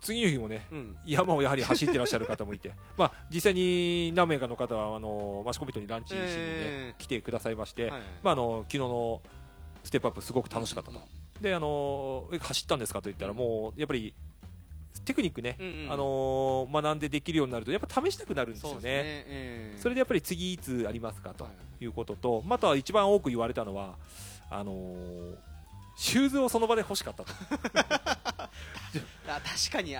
[0.00, 9.22] 次の日もね、うん、山をやはり走ってらっしゃる方もいて、 まあ、実際に何名かの方はあのマシコビトにランチしにね、えー、来てくださいまして、はい、まあ、あの昨日の
[9.82, 11.00] ステップアップすごく楽しかったと、
[11.40, 14.14] であの走ったんですかと言ったらもうやっぱり
[15.04, 18.80] テクニックね、うんうん、あの学んでできるようになるとやっぱ試したくなるんですよね、ね。
[18.82, 21.46] えー、それでやっぱり次いつありますかと
[21.80, 23.96] いうことと、また一番多く言われたのは
[24.50, 25.36] あのー
[25.96, 27.32] シューズをその場で欲しかったと。
[29.26, 29.96] あ 確かに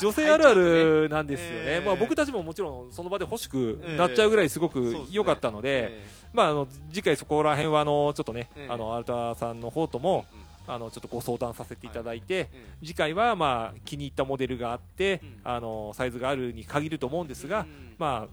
[0.00, 12.48] 女性あるあるなんですよね、えー、まあ、僕たちももちろんその場で欲しくなっちゃうぐらいすごく良かったので、えー、まあ、あの次回そこら辺はあのちょっとね、えー、あのアルタさんの方とも、うん、あのちょっとご相談させていただいて、はい、
[12.86, 18.28] 次回はまあ気に入ったモデルがあって、うん、あのサイズがあるに限ると思うんですが、うん、まあ、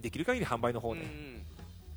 [0.00, 1.02] できる限り販売の方で、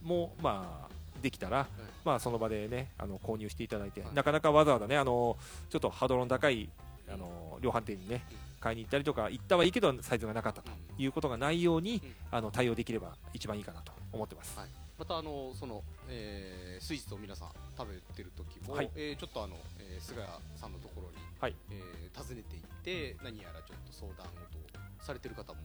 [0.03, 1.67] もまあできたら、
[2.03, 5.37] まあ、その場でねあの購入していただいて、はい、なかなかわざわざねあの
[5.69, 6.69] ちょっとハードルの高い
[7.09, 8.23] あの量販店にね
[8.59, 12.01] 買いに行ったりとか行ったはいいけどサイズがなかったということがないように、
[12.31, 14.57] あの対応できれば一番いいかなと思ってます。
[14.97, 25.59] はい、またあのその、えー、スイーツを皆さん食べてる時も、はい、えー、ちょっとあの、えー、菅谷さんのところに、はい、えー、訪ねていって何やらちょっと相談事をされてる方も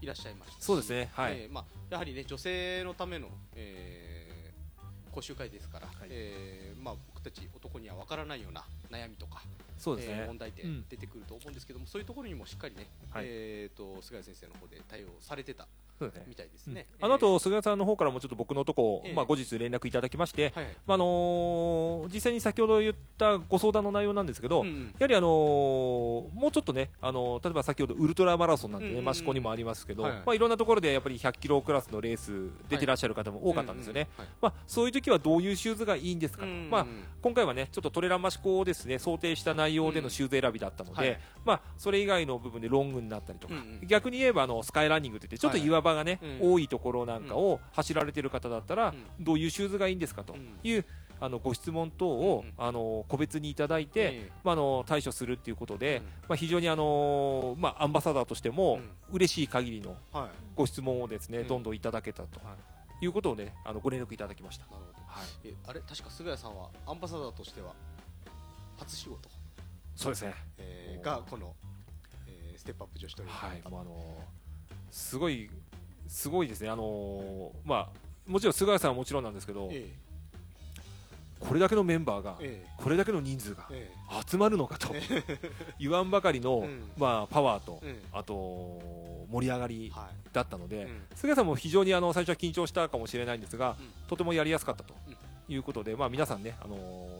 [0.00, 1.32] いらっしゃいましたそうですね、はい。
[1.34, 9.42] えーまあ、やはりね女性のための、えー、講習会ですから、はい、えー、まあ、僕たち男には分からないような悩みとか
[9.78, 15.66] そうですね、えー、問題点出てくると思うんですけども、うん、そういうところにもしっかりね、はい、えーと、菅谷先生の方で対応されてた
[16.26, 34.08] みたいですね、うん、あの後菅谷さんの方からもちょっと僕のとこ、えー、まあ、後日連絡いただきまして、はい、まああのー、実際に先ほど言ったご相談の内容なんですけど、うん、やはり、あのー、もうちょっとね、あの例えば先ほどウルトラマラソンなんてね、益子にもありますけど、はい、まあ、いろんなところでやっぱり100キロクラスのレース出てらっしゃる方も多かったんですよね、
[34.40, 36.86] まあ、そういう時はどういうシューズがいいんですか、まあ、
[37.22, 43.54] 今回はねちょっとトレラン益子をですね想定した内容でのシューズ選びだったので、まあ、それ以外の部分でロングになったりとか、
[43.86, 50.84] 逆に言えばあのスカイランニングといってちょっと岩場がね、多いいところなんかを走られてる方だったら、どういうシューズがいいんですかという、
[51.20, 58.80] あのご質問等を、あの個別にいただいて、まあ、あの対処するということで、まあ、非常にあの、まあ、アンバサダーとしても、
[59.10, 59.96] 嬉しい限りの
[60.56, 62.40] ご質問をですね、どんどんいただけたと。
[63.00, 64.66] いうことをね、あのご連絡いただきました。
[64.66, 65.06] なるほど。
[65.06, 65.26] はい。
[65.44, 67.74] え、あれ、確か菅谷さんはアンバサダーとしては
[68.78, 69.28] 初仕事？
[69.94, 70.34] そうですね。
[70.58, 71.54] えー、がこの、
[72.26, 73.62] えー、ステップアップ女子トレーはい。
[73.68, 74.24] もうあの
[74.90, 75.50] すごい
[76.08, 77.88] すごいですね、あのー、まあ、
[78.26, 80.04] もちろん菅谷さんはもちろんなんですけど、ええ、
[81.40, 83.68] これだけのメンバーが、え、これだけの人数が
[84.26, 84.94] 集まるのかと
[85.78, 88.34] 言わんばかりの、うん、まあ、パワーと、うん、あと
[89.30, 89.92] 盛り上がり
[90.32, 93.76] だったので、はいうん、菅谷さんも非常にあの最初は緊張したかもしれないんですが、
[94.08, 94.94] とてもやりやすかったと。
[95.46, 96.78] いうことで、まあ、皆さんね、あのー、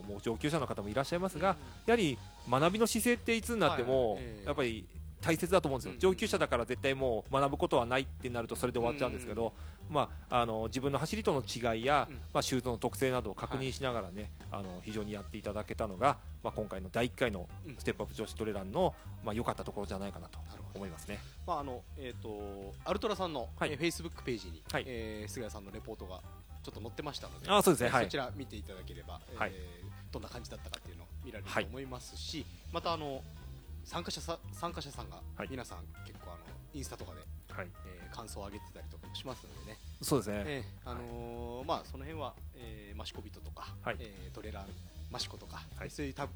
[0.09, 2.17] もう上級者の方もいらっしゃいますが、やはり
[2.49, 4.87] 学びの姿勢っていつになっても、やっぱり
[5.25, 9.55] 大切だと思うんですよ、上級者だから絶対もう学ぶことはないってなるとそれで終わっちゃうんですけど、
[9.89, 20.39] まあ、あの自分の走りとの違いや、まあ、シューズの特性などを確認しながらね、あの非常にやっていただけたのが、まあ、今回の第1回のステップアップ女子トレランのまあ良かったところじゃないかなと
[20.75, 21.19] 思いますね。
[21.47, 26.21] まああのえっ、ー、とアルトラさんの、はい、えー、フェイスブックページに、はい、えー、菅谷さんのレポートが
[26.63, 33.23] ちょっと載ってましたので、あそうですね、はい、そちら見ていただければ、はい、えー、どんな感じだったかっていうのを見られると思いますし、はい、またあの
[33.85, 36.39] 参加者さ参加者さんが皆さん結構あの
[36.73, 37.21] インスタとかで、
[37.53, 37.69] はい。
[37.87, 39.79] えー、感想を上げてたりとかもしますのでね。
[40.03, 43.97] そうですね、えー、あのーはい、まあその辺は、えー、マシコビトとか、はい。
[44.01, 44.67] えー、トレラン
[45.11, 46.33] マシコとか、はい、そういうタグ,、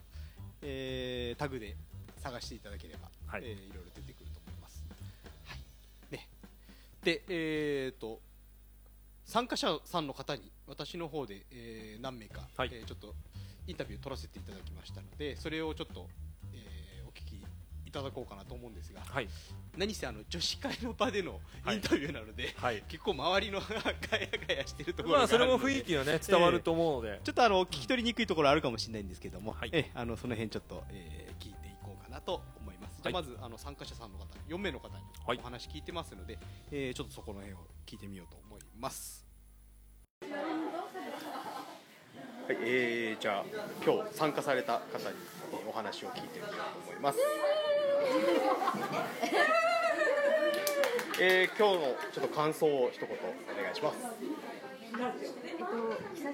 [0.63, 1.75] えー、タグで
[2.23, 3.43] 探していただければ、はい。
[3.45, 4.85] えー、いろいろ出てくると思います、
[5.47, 5.59] はい。
[6.13, 6.29] ね、
[7.03, 8.21] でえーと
[9.25, 12.71] 参加者さんの方に私の方で、えー何名か、はい。
[12.73, 13.15] えーちょっと
[13.67, 16.09] インタビュー取らせていただきましたのでそれをちょっと、
[17.89, 19.29] いただこうかなと思うんですがはい。
[19.77, 21.77] 何せあの女子会の場でのはい。
[21.77, 22.83] インタビューなので、はい。
[22.89, 23.61] 結構周りの
[24.11, 29.71] ガヤガヤしてるところがまあそれも雰囲気がね伝わると思うので、ちょっとあの聞き取りにくいところあるかもしれないんですけども、はい。
[29.73, 33.01] えあのその辺ちょっと、えー聞いていこうかなと思います。
[33.03, 34.95] じゃまずあの参加者さんの方4名の方に
[35.27, 35.39] はい。
[35.39, 36.39] お話聞いてますので、
[36.71, 39.27] えーちょっとそこの辺を聞いてみようと思います。
[42.49, 43.45] はい、えー、じゃあ
[43.85, 45.17] 今日参加された方に、
[45.53, 47.19] えーお話を聞いてみようと思います。
[51.21, 53.13] えー、今日のちょっと感想を一言お
[53.61, 53.99] 願いします。
[54.89, 54.93] え
[55.55, 55.65] っと、
[56.15, 56.33] 久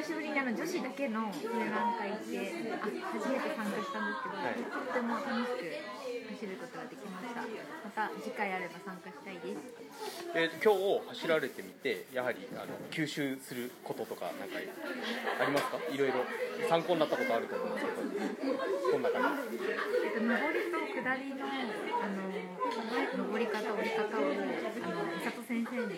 [0.00, 2.76] 久しぶりにあの女子だけの展覧会ってあ
[3.12, 4.54] 初めて参加したんですけど、はい。
[4.56, 5.58] とっても楽しく
[6.32, 7.42] 走ることができました。
[7.42, 7.46] ま
[7.94, 9.58] た次回あれば参加したいです
[10.34, 15.78] えー今日走られてみてやはりあの吸収することとかなんかありますか？
[15.92, 16.24] いろいろ。
[16.68, 17.98] 参考になったことあると思うんですけど。
[18.92, 19.58] こんな感じ。
[19.58, 22.30] えっと、上りと下りのあの
[23.32, 24.38] 上り方降り方をあの
[25.18, 25.92] 美里先生に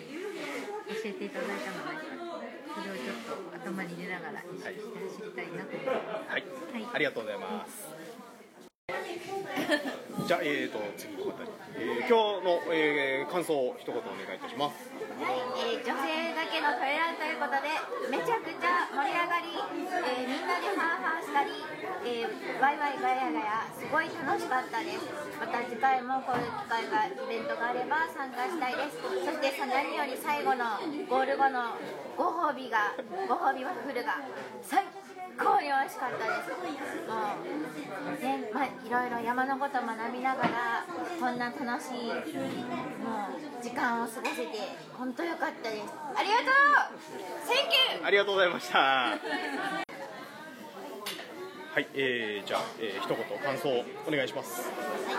[0.89, 6.27] 教えていただいたのでそれをちょっと頭に入れながら意識して走りたいなと思います。
[6.27, 6.87] はい、はい。
[6.93, 7.94] ありがとうございます
[10.27, 14.89] じゃあ、えー、と次の方に、えー今日の、えー感想を一言お願いいたします。
[15.21, 15.37] はい
[15.75, 17.69] えー女性だけのトレランということで
[18.09, 21.51] めちゃくちゃ盛り上がり、えーみんなでハーハーしたり、
[22.05, 25.05] えーワイワイガヤガヤすごい楽しかったです。
[25.37, 28.97] また次回もこういう機会がイベントがあれば参加したいです。
[29.03, 31.75] そして何より最後のゴール後の
[32.17, 32.95] ご褒美が
[33.27, 34.23] ご褒美ワッフルが
[34.63, 35.04] 最高。
[35.65, 36.53] に美味しかったです。
[36.53, 37.17] も
[38.13, 40.85] うねまあいろいろ山のこと学びながら
[41.19, 44.47] こんな楽しいもう時間を過ごせて
[44.93, 45.83] 本当良かったです。
[46.15, 46.51] ありがとう。
[47.49, 49.17] Thank you ありがとうございました。
[51.75, 54.63] はい、えー、じゃあ、えー、一言感想をお願いします。
[54.63, 55.11] 今日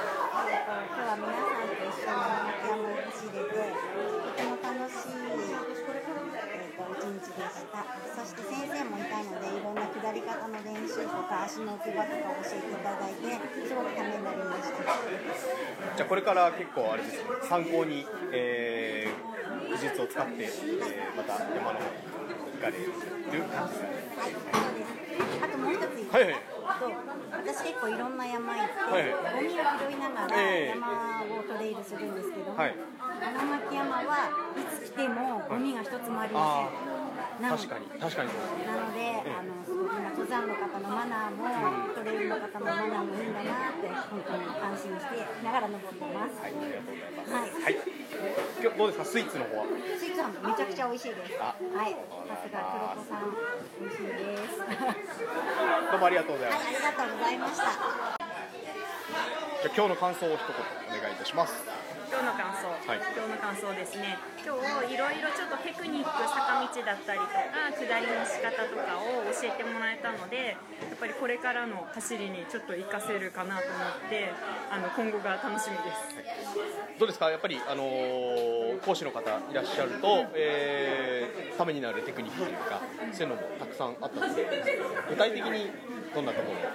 [1.04, 2.24] は皆さんと一緒に
[2.56, 3.60] 山を走れて
[4.24, 5.20] とても楽しい、
[6.48, 7.84] えー、と一日でした。
[8.16, 9.85] そして先生もいたのでいろんな下
[10.16, 13.36] り方の練習とか足の置き場とか教えていただいて
[13.68, 15.96] すごくためになりました。
[15.96, 22.92] じゃあこれから結構あれですね参考に、えー、技術を使って、えー、また山の行かれる
[23.52, 23.92] 感じですね。
[24.16, 24.96] はいそうです
[25.40, 26.34] あともう一つはいはい。
[26.34, 26.90] と
[27.32, 36.68] 私結構いろんな山行って、はいゴミを拾いながらええ山をトレイルするんですけども、はい花巻山はいつ来てもゴミが一つもありま
[37.38, 38.30] せん、なの確かに確かに。
[38.66, 39.55] なので、あの
[40.26, 41.46] 登山の方のマナーも、
[41.94, 46.34] トレイルの方のマナーもいいんだなって本当に安心してながら登ってます。
[46.42, 47.30] はい、ありがとうございます。
[47.30, 47.78] はいはい。
[48.58, 49.70] 今日どうですか、スイーツの方は？
[49.70, 51.38] スイーツはめちゃくちゃ美味しいです。
[51.38, 52.02] あはい、さ
[52.42, 53.30] すが黒子さん
[53.78, 54.58] 美味しいです。
[54.66, 54.90] は
[55.94, 56.66] どうもありがとうございい、ます。
[56.66, 57.62] ありがとうございました。
[57.62, 57.78] じゃ
[59.70, 60.50] あ今日の感想を一言
[60.90, 61.54] お願いいたします。
[62.06, 63.02] 今日の感想、はい。
[63.02, 64.16] 今日の感想ですね。
[64.46, 67.34] 今日いろいろちょっとテクニック坂道だったりとか
[67.74, 73.74] 下りの仕方とかを教えてもらえたのでやっぱりこれからの走りにちょっと活かせるかなと思
[74.06, 74.30] って
[74.70, 76.14] あの今後が楽しみです。
[76.98, 82.80] どうですか、やっぱりあのー講師の方いらっしゃると、えーためになるテクニックというか、
[83.12, 84.46] そういうのもたくさんあったので、
[85.08, 85.70] 具体的に
[86.14, 86.66] どんなところを、え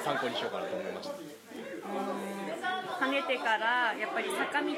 [0.00, 2.35] ー参考にしようかなと思いました？
[2.98, 4.68] 跳ねてからやっぱり坂道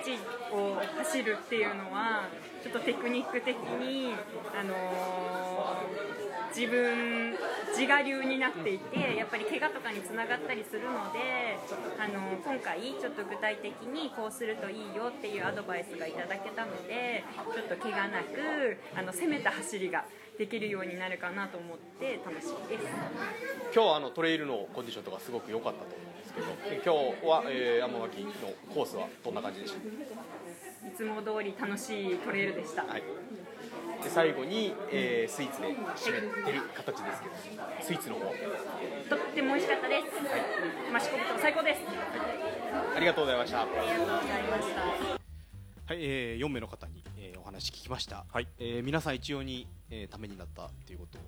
[0.57, 2.29] を走るっていうのは
[2.63, 4.15] ちょっとテクニック的に、
[4.59, 7.37] あのー自分
[7.77, 11.59] 自我流になっていてやっぱり怪我とかにつながったりするので、
[12.01, 17.23] あの今回ちょっと具体的にこうするといいよっていうアドバイスがいただけたので
[17.55, 20.05] ちょっと怪我なくあの攻めた走りが
[20.39, 22.85] できるようになるかなと思って楽しみです。
[23.75, 25.91] 今日はあのトレイルのコンディションとかすごく良かったと
[26.39, 28.31] けど、で今日は、えー山脇の
[28.75, 29.81] コースはどんな感じでした？
[29.81, 29.87] か。
[30.89, 32.85] いつも通り楽しいトレイルでした。
[32.85, 33.03] はい。
[34.03, 37.35] で最後に、えースイーツで締めてる形ですけど、
[37.83, 38.35] スイーツの方とっ
[39.35, 40.05] ても美味しかったです。
[40.93, 41.81] マシコブと最高です。
[42.97, 43.63] ありがとうございました。
[43.63, 45.95] ありがとうございました。
[45.95, 51.23] はい、えー、4名の方に、えーお話聞きました、はいえー皆さん一様に、えーためになったということを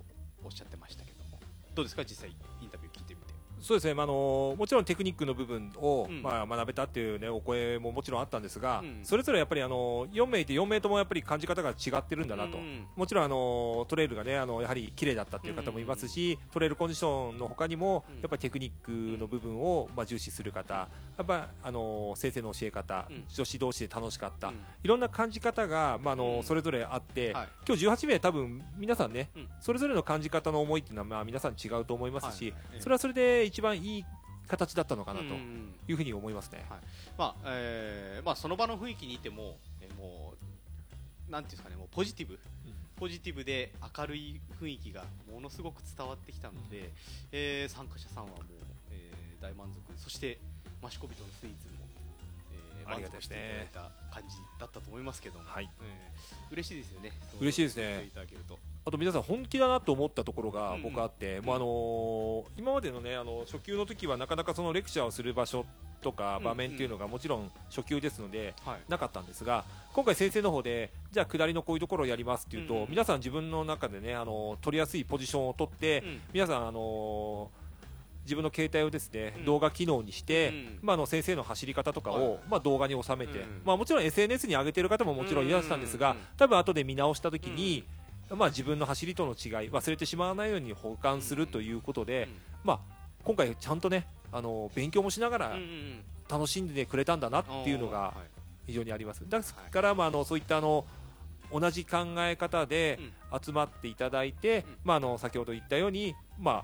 [0.45, 1.39] おっしゃってましたけども
[1.73, 2.03] どうですか？
[2.05, 2.29] 実際
[2.61, 3.30] インタビュー聞いてみて
[3.61, 6.21] そうですね、まあ、あのもちろんテクニックの部分を、うん。
[6.21, 8.99] まあ、学べたっていう、ね、お声ももちろんあったんですが、うん。
[9.03, 12.85] それぞれやっぱりあの4名いて4名ともやっぱり感じ方が違ってるんだなと、うん。
[12.95, 18.15] もちろんあのトレイルがねあのやはり綺麗だったっていう方もいますし、トレイルコンディションの他にも、うん。
[18.21, 20.87] やっぱりテクニックの部分を、まあ、重視する方、や
[21.21, 23.23] っぱあの先生の教え方、うん。
[23.27, 24.55] 女子同士で楽しかった、うん。
[24.83, 26.43] いろんな感じ方が、まああのうん。
[26.43, 27.47] それぞれあって、はい。
[27.67, 29.47] 今日18名多分皆さんね、うん。
[29.59, 32.61] それぞれの感じ方の思いっていうのは、まあ、皆さん違うと思いますし、はい。
[32.73, 32.81] ええ。
[32.81, 34.05] それはそれで一番いい
[34.47, 36.65] 形だったのかなとうんいうふうに思いますね。
[37.17, 40.33] まあえーまあ、その場の雰囲気にいても、えーも
[41.29, 42.37] うなんていうんですかねもうポジティブ、
[42.97, 46.91] ポジティブで明るい雰囲気がものすごく伝わってきたので、
[47.31, 48.41] えー参加者さんはもう、
[48.91, 49.79] えー大満足。
[49.97, 50.39] そして
[50.81, 51.67] マシコビトのスイーツ。
[51.67, 51.70] も、
[52.81, 53.37] えーありがたい満足してい
[53.73, 55.39] ただいた感じだったと思いますけど。
[55.39, 55.69] も、はい。
[55.81, 57.13] えー嬉しいですよね。
[57.39, 58.09] 嬉しいですね。
[58.83, 60.81] あと皆さん本気だなと思ったところがうん。
[60.83, 65.65] 僕あって、もうあのー今までのねあの初級の時はなかなかそのレクチャーをする場所
[66.01, 66.43] とかうん。
[66.43, 68.79] 場面っていうのがもちろん初級ですのではい。
[68.89, 69.63] なかったんですが
[69.93, 72.87] 今回先生の方でじゃあ下りのこういうところをやりますっていうと、うん。
[72.89, 76.21] 皆さん自分の中でねあの取りやすいポジションを取って、うん。
[76.33, 77.60] 皆さんあのー
[78.23, 79.45] 自分の携帯をですね、うん。
[79.45, 80.79] 動画機能にして、うん。
[80.81, 82.39] まあ、あの先生の走り方とかを、はい。
[82.49, 83.61] まあ、動画に収めて、うん。
[83.65, 86.17] まあ、もちろん SNS に上げてる方ももちろんいらっしゃったんですが、うん。
[86.37, 87.83] 多分後で見直した時に、
[88.29, 92.29] まあ、自分の走りとの違い忘れてしまわないように保管するということで、
[92.63, 92.79] まあ、
[93.23, 95.57] 今回ちゃんとねあの勉強もしながら
[96.29, 98.41] 楽しんでくれたんだなっていうのがはい。
[98.67, 99.27] 非常にあります。
[99.27, 100.85] だから、まあ、あのそういったあの
[101.51, 102.99] 同じ考え方で
[103.43, 104.77] 集まっていただいて、うん。
[104.85, 106.63] まあ、あの先ほど言ったように、ま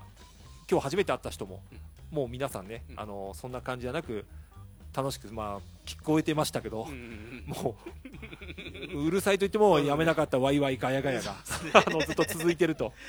[0.70, 2.16] 今日初めて会った人も、うん。
[2.18, 3.00] もう皆さんね、うん。
[3.00, 4.24] あのそんな感じじゃなく
[4.94, 6.86] 楽しく、まあ、聞こえてましたけど、
[7.46, 7.76] も
[8.94, 11.34] ううるさいと言ってもやめなかったワイワイガヤガヤが
[11.86, 12.92] あのずっと続いてると。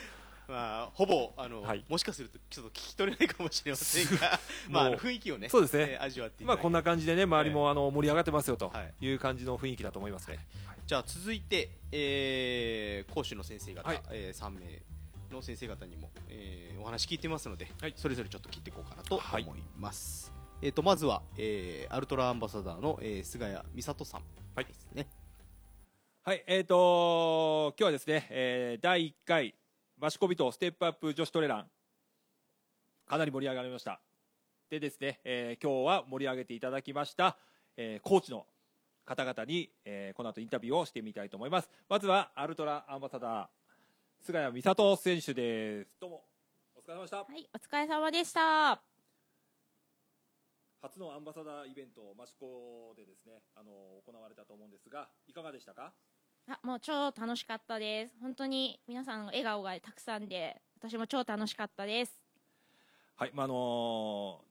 [0.49, 1.86] まあ、ほぼあの、はい。
[1.88, 5.86] もしかするとちょっと聞き取れないかもしれませんが、 まあ、雰囲気をねそうですね。
[5.91, 9.05] えー味わってまあ、こんな感じでね周りもあの盛り上がってますよとはい。
[9.05, 10.39] いう感じの雰囲気だと思いますね。
[10.88, 14.01] じゃあ続いて、えー講師の先生方、はい。
[14.10, 14.82] えー3名
[15.32, 17.93] の先生方にも、えーお話聞いてますので、はい。
[17.95, 19.43] それぞれちょっと聞いていこうかなとはい。
[19.43, 24.21] 思います、えー、とまずは、えーアルトラアンバサダーの、えー菅谷美里さん
[24.55, 24.65] はい。
[24.65, 25.07] ですね、
[26.23, 29.55] はい、えー、と今日はですね、えー第1回
[29.99, 31.65] マシコビトステップアップ女子トレラン。
[33.05, 33.99] かなり盛り上がりました。
[34.69, 37.38] でですね、えー今日は盛り上げていただきました、
[37.75, 38.45] えーコーチの
[39.05, 41.69] 方々に、えーこの後インタビューをしてみたいと思います。
[41.89, 43.47] まずはアルトラアンバサダー
[44.22, 46.24] 菅谷美里選手ですどうも
[46.76, 48.82] お疲れ様でしたはい、お疲れ様でした。
[50.82, 53.72] 初のアンバサダーイベントマシコでですねあの
[54.05, 55.93] 行われたと思うんですがいかがでしたか？
[56.49, 58.15] あ、もう超楽しかったです。
[58.22, 62.20] 本当に皆さんの笑顔がたくさんで、私も超楽しかったです。
[63.15, 64.41] はい、まああの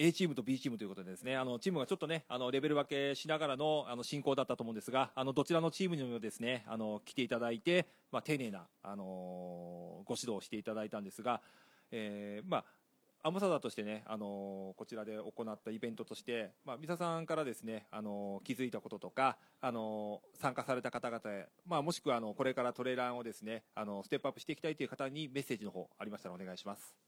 [0.00, 9.04] A チームと B チームということでですね、あのチームがちょっとね、あのレベル分けしながらのあの進行だったと思うんですが、あのどちらのチームにもですね、あの来ていただいて、まあ丁寧なあの
[10.04, 11.40] ご指導をしていただいたんですが、
[11.90, 12.64] えーまあ
[13.24, 27.07] アンバサダーとしてね、あのこちらで行ったイベントとして、まあ、三田さんからですね、あの気づいたこととか、あの参加された方々へ、まあ、もしくはあのこれからトレーラーをですね、あのステップアップしていきたいという方にメッセージの方ありましたらお願いします。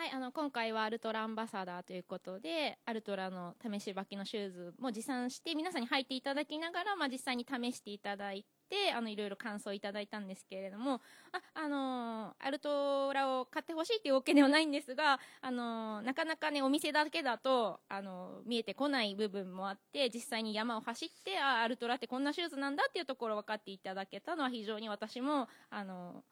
[0.00, 26.24] はい、あの今回はアルトラアンバサダーということで、アルトラの試し履きのシューズも持参して、皆さんに履いていただきながら、まあ、実際に試していただいて、あのいろいろ感想をいただいたんですけれども、あ、あのアルトラを買ってほしいっていうわけではないんですが、あのなかなかね、お店だけだと、あの見えてこない部分もあって、実際に山を走って、あ、アルトラってこんなシューズなんだっていうところを分かっていただけたのは非常に私も、あの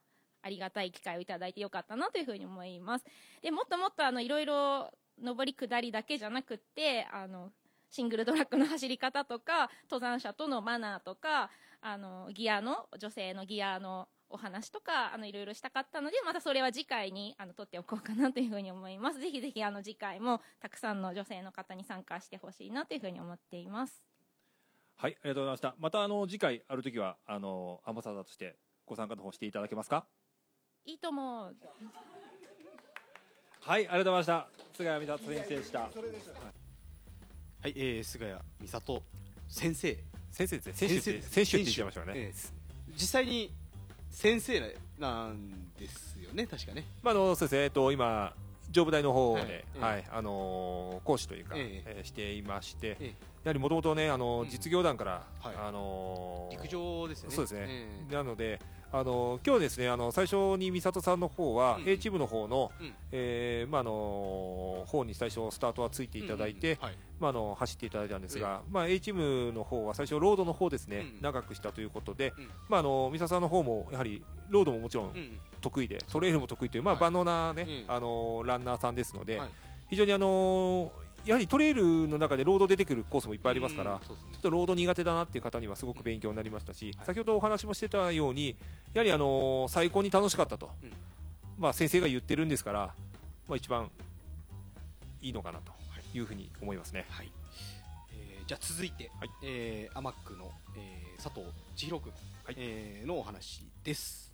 [0.48, 3.04] ありがたい機会をいただいてよかったなというふうに思います。
[3.42, 4.90] でもっともっとあのいろいろ
[5.22, 7.52] 上り下りだけじゃなくってあの
[7.90, 24.02] シングルトラックの走り方とか登山者とのマナーとかあのギアの女性のギアのお話とかあのいろいろしたかったのでまたそれは次回にあの撮っておこうかなというふうに思いますぜひぜひあの次回もたくさんの女性の方に参加してほしいなというふうに思っています
[25.00, 25.74] はい、ありがとうございました。
[25.78, 30.08] またあの次回ある時はあのアンバサダーとしてご参加の方していただけますか？
[30.86, 31.56] いいと思う
[33.60, 34.48] はい、ありがとうございました。
[34.74, 35.80] 菅谷美里先生でした。
[35.80, 35.90] はい、
[37.76, 39.02] えー、菅谷美里
[39.48, 39.98] 先生
[40.30, 40.72] 先生ですね。
[40.74, 42.12] 選手って選手って言っちゃいましたね。
[42.16, 42.52] えー
[42.94, 43.52] 実際に
[44.10, 47.62] 先生なんですよね確かねまああのそうですね。
[47.64, 48.32] えっと今
[48.70, 53.14] 上部大の方で、はいはい、あのー講師というか、ええーしていまして、え
[53.44, 54.48] やはりもともとねあのうん。
[54.48, 55.54] 実業団から、はい。
[55.56, 57.36] あのー陸上ですよね。
[57.36, 58.60] そうですね、えなので
[58.90, 61.88] あの今日ですねあの最初に美里さんの方は、うん。
[61.88, 62.94] A チームの方の、うん。
[63.12, 66.94] えーまああの方に最初スタートはついていただいて、うんうんはい。
[67.20, 71.22] まああの走っていただいたんですが、まあ A チームの方は最初ロードの方ですね、うん。
[71.22, 72.48] 長くしたということで、うん。
[72.68, 75.38] まああの美里さんの方もやはりロードももちろんうんうん。
[75.60, 77.02] 得意で、トレイルも得意というまあはい。
[77.02, 77.94] 万能なね、うん。
[77.94, 79.48] あのランナーさんですので、はい。
[79.90, 80.90] 非常にあの
[81.24, 84.00] やはりトレイルの中でロード出てくるコースもいっぱいありますから、ね。
[84.06, 87.06] ちょっとロード苦手だなっていう方にはすごく勉強になりましたし、はい。
[87.06, 88.56] 先ほどお話もしてたように、
[88.94, 90.92] やはりあのー最高に楽しかったと、うん
[91.58, 92.94] まあ、先生が言ってるんですから、
[93.48, 93.90] まあ、一番
[95.20, 95.72] いいのかなと
[96.14, 97.04] いうふうに思いますね。
[97.10, 97.32] はい。
[98.12, 99.30] えーじゃあ続いて、はい。
[99.44, 101.44] えーアマックの、えー佐藤
[101.74, 102.12] 千尋君、
[102.44, 102.54] はい。
[102.58, 104.27] えーのお話です。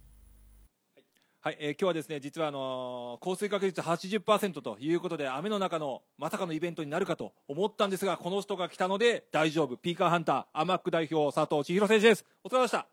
[1.45, 12.86] はい、えー今日はですね実はあのー降水確率80%ということで雨の中のまさかのイベントになるかと思ったんですがこの人が来たので大丈夫ピーカーハンターアマック代表佐藤千尋選手ですお疲れ様でした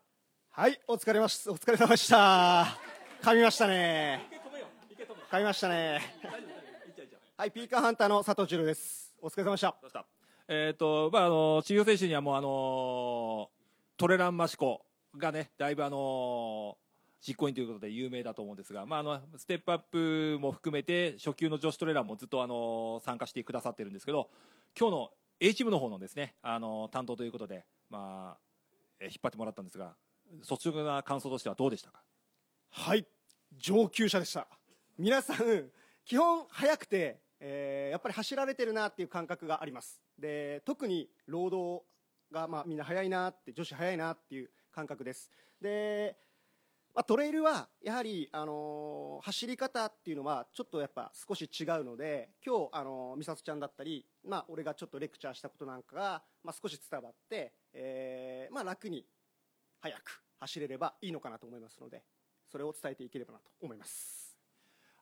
[0.50, 2.76] はい、お疲れまし、お疲れ様でした。
[3.22, 4.28] 噛みましたね。
[5.30, 6.02] 噛みましたね。
[7.38, 9.14] はい、ピーカーハンターの佐藤千尋です。
[9.22, 9.74] お疲れ様でした。
[9.88, 10.04] した
[10.48, 14.84] えっ、とまああの千尋選手にはもうあのートレランマシコ
[15.16, 16.76] がねだいぶあの
[17.26, 24.28] 実行委員ということで有名だと思うんですが、まあ、あのステップアップも含めて初級の女子トレーランもずっとあの参加してくださってるんですけど
[24.78, 25.10] 今日の
[25.40, 28.38] A チームの方のですねあの担当ということで、まあ、
[29.00, 29.94] え引っ張ってもらったんですが
[30.48, 32.02] 率直な感想としてはどうでしたか？
[32.70, 33.06] はい、
[33.58, 34.46] 上級者でした。
[34.98, 35.70] 皆さん、
[36.06, 40.00] 基本早くて、えーやっぱり走られてるなっていう感覚があります。
[40.18, 41.84] で、特に労働
[42.30, 45.30] が、まあ、みんな早いなって、女子早いなっていう感覚です。
[45.60, 46.16] で、
[47.02, 59.04] あ、トレイルはやはり、あのー走り方っていうのはちょっとやっぱ少し違うので今日、あのー美里ちゃんだったり、まあ、俺がちょっとレクチャーしたことなんかが、まあ、少し伝わって、えーまあ、楽に
[59.80, 62.02] 速く走れればいいのかなと思いますので
[62.50, 64.36] それを伝えていければなと思います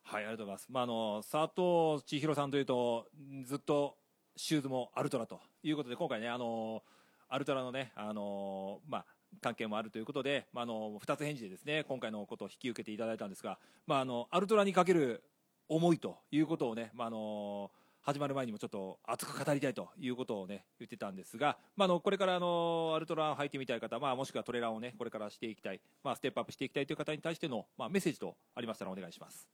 [0.02, 0.66] はい、ありがとうございます。
[0.70, 3.06] まあ、あの、佐藤千尋さんというと、
[3.44, 3.96] ずっと
[4.34, 6.82] シューズもアルトラということで、今回ね、あの、
[7.28, 9.06] アルトラのね、あの、まあ、
[9.40, 15.22] 関係もあるということで、まあ、あの、二つ返事でですね、今回のことを引き受けていただいたんですが、まあ、あの、アルトラにかける
[15.68, 17.70] 思いということをね、まあ、あの、
[18.02, 29.48] 始まる前にもちょっと熱く語りたいということをね、言ってたんですが、まあ、あの、これからあの、アルトラを履いてみたい方、まあ、もしくはトレーラーをね、これからしていきたい、まあ、ステップアップしていきたいという方に対しての、まあ、メッセージとありましたらお願いします。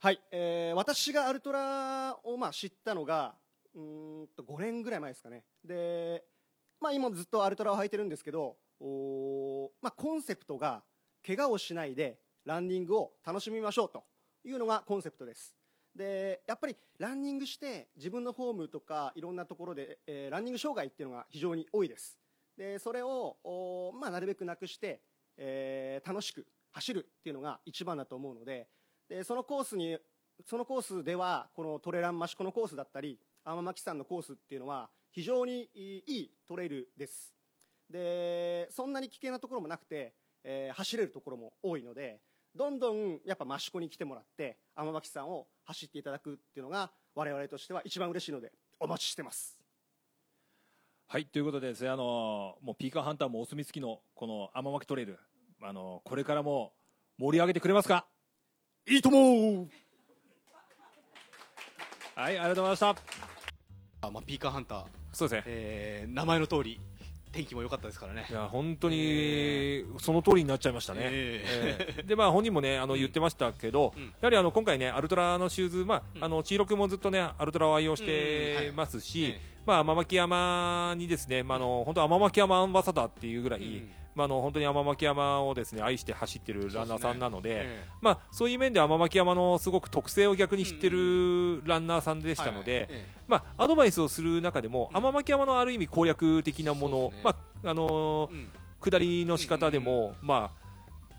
[0.00, 3.36] はい、えー私がアルトラをまあ知ったのが
[3.72, 6.24] うんと5年ぐらい前ですかねで、
[6.80, 8.56] まあ、今ずっとアルトラを履いてるんですけど、
[9.80, 10.82] まあ、コンセプトが
[11.24, 14.04] 怪我をしないでランニングを楽しみましょうと
[14.44, 15.54] いうのがコンセプトです。
[15.94, 22.18] でやっぱりランニングして自分のフォームとかいろんなところで、えーランニング障害っていうのが非常に多いです。
[22.56, 25.00] でそれを、まあ、なるべくなくして、
[25.36, 28.68] えー楽しく走るっていうのが一番だと思うので
[29.08, 29.98] でそのコースに
[30.46, 37.34] そのコースではこのトレランマシコのコースだったり天巻山のコースっていうのは非常にいいトレイルです。
[37.92, 42.18] でそんなに危険なところもなくて、えー走れるところも多いので
[42.56, 49.58] どんどんやっぱ益子に来てもらって天巻山を走っていただくっていうのが我々としては一番嬉しいのでお待ちしてます。
[51.08, 55.18] はい、ということでですね、あのもうピーカーハンターもお墨付きのこの天巻トレイル、
[55.62, 56.72] あのこれからも
[57.18, 58.06] 盛り上げてくれますか？
[58.88, 59.68] いいとも
[62.14, 62.96] はい、ありがとうございました。
[64.00, 65.42] あまあ、ピーカーハンター、そうですね。
[65.46, 66.80] えー名前の通り
[67.32, 68.26] 天気も良かったですからね。
[68.28, 71.44] いや本当にその通りになっちゃいましたね、え
[71.78, 71.94] え。
[72.00, 74.04] えでまあ、本人もねあの言ってましたけど、うん。
[74.04, 76.24] やはりあの今回ねアルトラのシューズ、まあうん。
[76.24, 87.62] あの千尋君もずっとねアルトラを愛用してますし、えまあ、天巻山にですね、まあ、あの本当天巻山アンバサダーっていうぐらい、うんまあ、あの本当に天巻山をですね愛して走ってるランナーさんなので。
[87.64, 92.88] えまあ、そういう面で天巻山のすごく特性を逆に知ってるランナーさんでしたので、
[93.28, 94.96] まあ、アドバイスをする中でも、うん。
[94.96, 97.20] 天巻山のある意味攻略的なもの、ね。
[97.24, 98.48] まああのーえうん。
[98.80, 100.62] 下りの仕方でも、まあ、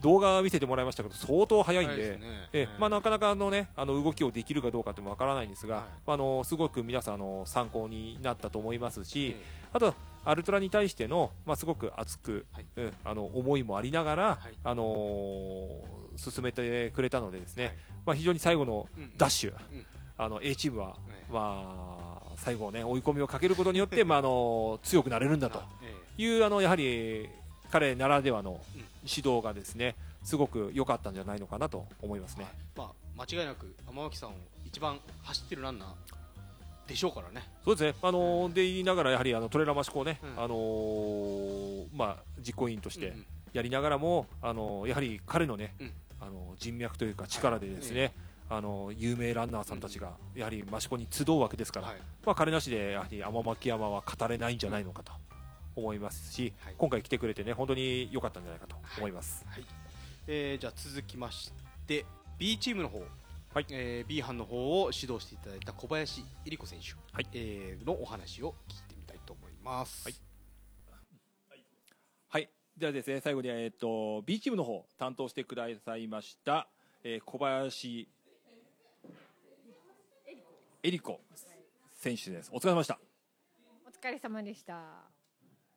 [0.04, 2.18] 動画見せてもらいましたけど相当速いんで。
[2.18, 2.20] ね。
[2.52, 9.92] えまあ、なかなかの、ね、あの動きをできるかどうかってもわからないんですが、はいあのすごく皆さんあの参考になったと思いますし、えあと
[10.24, 12.66] アルトラに対しての、まあ、すごく熱く、はい。
[12.76, 14.54] うんあの思いもありながら、はい。
[14.62, 17.74] あのー進めてくれたのでですね、はい。
[18.06, 19.86] まあ、非常に最後のうんダッシュ、うん。
[20.16, 27.28] あの A チームは、えまあ、最後、ね、追い込みをかけることによって、 まあ、あの強くなれるんだとえいうあのやはり
[27.72, 28.84] 彼ならではのうん。
[29.06, 32.46] 指導がですねすごく良かったんじゃないのかなと思いますね。
[32.76, 32.84] ま
[33.16, 35.88] あ、間違いなく天巻さんを一番走ってるランナー
[36.86, 37.48] でしょうからね。
[37.64, 40.42] そうですね、あのーで言いながら、やはりあのトレーラーマシコをね、うん。
[40.42, 43.26] あのーまあ、実行委員として、うんうん。
[43.52, 45.92] やりながらもあのやはり彼のね、うん。
[46.20, 48.12] あの人脈というか力でですね、
[48.50, 51.96] あの有名ランナーさんたちがやはり益子に集うわけですから、はい。
[52.26, 55.12] まあ、彼なしでやはり天巻山は語れないんじゃないのかと
[55.76, 56.74] 思いますし、はい。
[56.76, 59.44] 今回来てくれてね本当に良かったんじゃないかと思います。
[59.48, 59.64] はい。
[60.26, 61.52] えーじゃあ続きまし
[61.86, 62.04] て
[62.38, 63.02] B チームの方、
[63.54, 70.02] はいえー B 班の方を指導していただいた小林恵理子選手、はいえーのお話を聞いてみたいと思います。
[70.02, 70.14] はい
[72.30, 76.66] はい、ではですね、最後に、えっ、と、B チームの方、担当してくださいました、
[77.04, 78.08] えー小林
[80.82, 81.20] 恵理子
[81.92, 82.50] 選手です。
[82.52, 82.98] お疲れ様でした。
[83.86, 84.74] お疲れ様でした。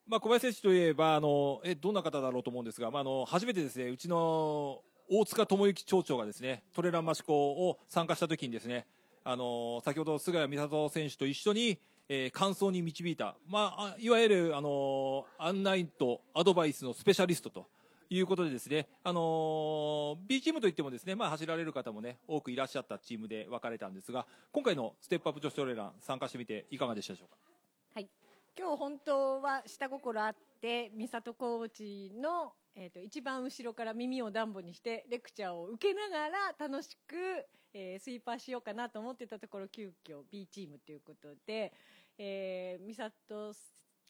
[0.07, 8.86] まあ、小林選手といえば、あの、え、どんな方だろうと思うんですが、まあ、あの、初めてですね、うちの大塚智之町長がですね、トレラン益子を参加した時にですね、
[9.24, 11.80] あの、先ほど菅谷美里選手と一緒に、
[12.10, 17.68] えー感想に導いた、まあ、いわゆる、あの、案内とアドバイスのスペシャリストと
[18.10, 27.38] いうことでですね、あの B チームといってもですね、まあ、走られる方もね、多くいらっしゃったチームで分かれたんですが、今回のステップアップ女子トレラン参加してみていかがでしたでしょうか？
[27.95, 28.10] はい。
[28.58, 37.15] 今日本当は下心あって、美里コーチの、えっ、と、一番後ろから耳を暖房にして、レクチャーを受けながら楽しく、
[37.73, 41.73] えースイーパーしようかなと思ってたところ、急遽 B チームということで、
[42.19, 43.11] えー、美里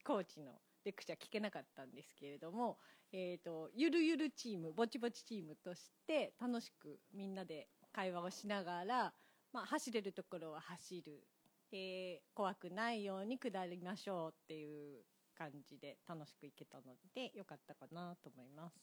[0.04, 0.52] コーチの
[0.84, 2.78] レクチャー聞けなかったんですけれども、
[3.14, 9.14] えっ、と、ゆるゆるチーム、ぼちぼちチームとして、楽しくみんなで会話をしながら、
[9.54, 11.24] まあ、走れるところは走る。
[11.70, 15.04] で怖くないように下りましょうっていう
[15.38, 18.76] 感じで楽しくいけたのでよかったかなと思います。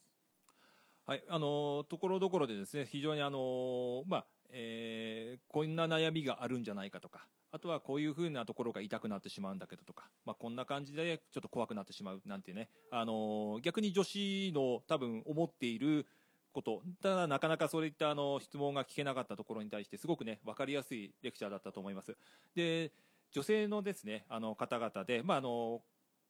[1.06, 16.06] はい、あのところどころでですね非常にあのまあ、えーこんな悩みがあるんじゃないかとかあとはこういうふうなところが痛くなってしまうんだけどとか、まあ、こんな感じでちょっと怖くなってしまうなんてね、あの逆に女子の多分思っている
[16.52, 22.16] ことただなかなかそういったあの質問が聞けなかったところに対してすごくね分かりやすいレクチャーだったと思います
[22.54, 22.92] で
[23.32, 25.82] 女性のですねあの方々で、まああの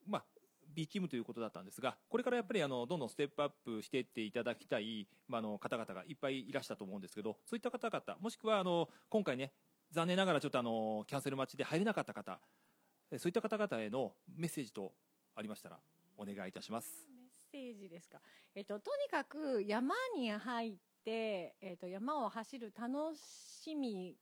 [0.07, 0.25] まあ、
[0.75, 9.53] B チームということだったんですが、これからやっぱりあのどんどんステップアップしていっていただきたい、まあ、の方々がいっぱいいらしたと思うんですけど、そういった方々、もしくはあの今回ね、
[9.91, 12.41] 残念ながらちょっとあのキャンセル待ちで入れなかった方、
[13.19, 14.93] そういった方々へのメッセージと
[15.37, 15.79] ありましたら、
[16.17, 17.09] お願いいたします。
[17.53, 18.21] メッセージですか。
[18.55, 24.17] えっと、とにかく山に入って、えっと、山を走る楽しみ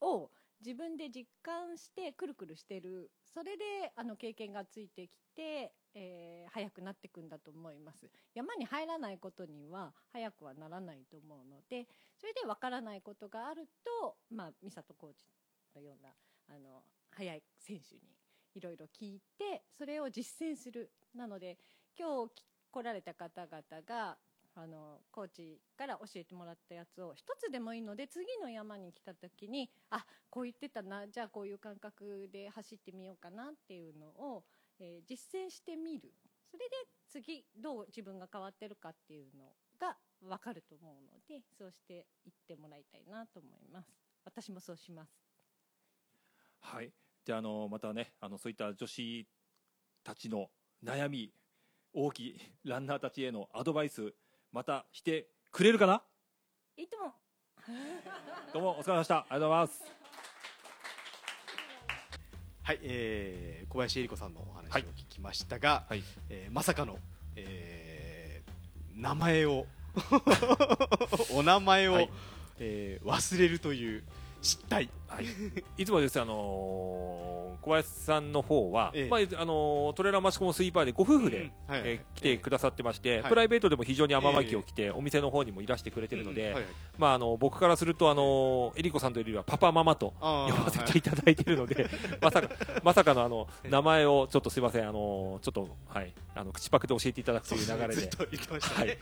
[0.00, 0.30] を
[0.60, 3.10] 自分で実感してくるくるしてる。
[3.22, 8.10] それで、あの、経験がついてきて、えー早くなっていくんだと思います。
[8.34, 11.86] 山に入らないことには早くはならないと思うので、
[12.16, 13.68] それでわからないことがある
[14.00, 15.26] と、まあ、美里コーチ
[15.74, 16.10] のような、
[16.48, 16.82] あの、
[17.12, 18.00] 速い選手に
[18.54, 20.90] いろいろ聞いて、それを実践する。
[21.14, 21.58] なので、
[21.98, 22.32] 今日
[22.70, 24.18] 来られた方々が
[24.54, 34.44] あのコーチから教えてもらったやつを一つでもいいので次の山に来た時にあこう言ってたなじゃあこういう感覚で走ってみようかなっていうのを、
[34.80, 36.12] えー実践してみる。
[36.50, 36.76] それで
[37.08, 43.88] 次どう自分が変わってるかっていうのが分かると思うのでそうしていってもらいたいなと思います。
[44.24, 45.10] 私もそうします。
[46.60, 46.92] はい、
[47.24, 49.28] じゃああのまたねあのそういった女子
[50.02, 50.50] たちの
[50.82, 51.32] 悩み
[51.92, 54.14] 大きいランナーたちへのアドバイス
[54.52, 56.02] またしてくれるかな？
[56.76, 57.12] いいとも
[58.52, 59.18] どうもお疲れ様でした。
[59.18, 59.97] ありがとうございます
[62.68, 65.86] はい、えー小林恵理子さんのお話を聞きましたが、
[66.28, 66.98] えーまさかの、
[67.34, 69.64] えー名前を
[71.32, 72.10] お名前を、はい。
[72.58, 74.04] えー忘れるという
[74.40, 74.88] 失態、
[75.76, 75.84] い。
[75.84, 79.08] つもです、あのー小林さんの方は、ええ。
[79.08, 81.74] まああのートレーラーマシコもスイーパーでご夫婦で、うん。
[81.74, 83.30] はいえー来てくださってまして、はい。
[83.30, 86.54] プライベートでも非常に甘巻きを着て、お店の方にもいらしてくれてるので、うん。
[86.54, 86.72] はいはい。
[86.96, 91.88] まああの僕からするとあのえりこさんというよりはパパママと呼ばせていただいているので、
[92.20, 92.48] まさか
[92.82, 98.10] まさかのあの名前をちょっとすいませんあのちょっとはいあの口パクで教えていただくという流れで、
[98.60, 98.98] はい。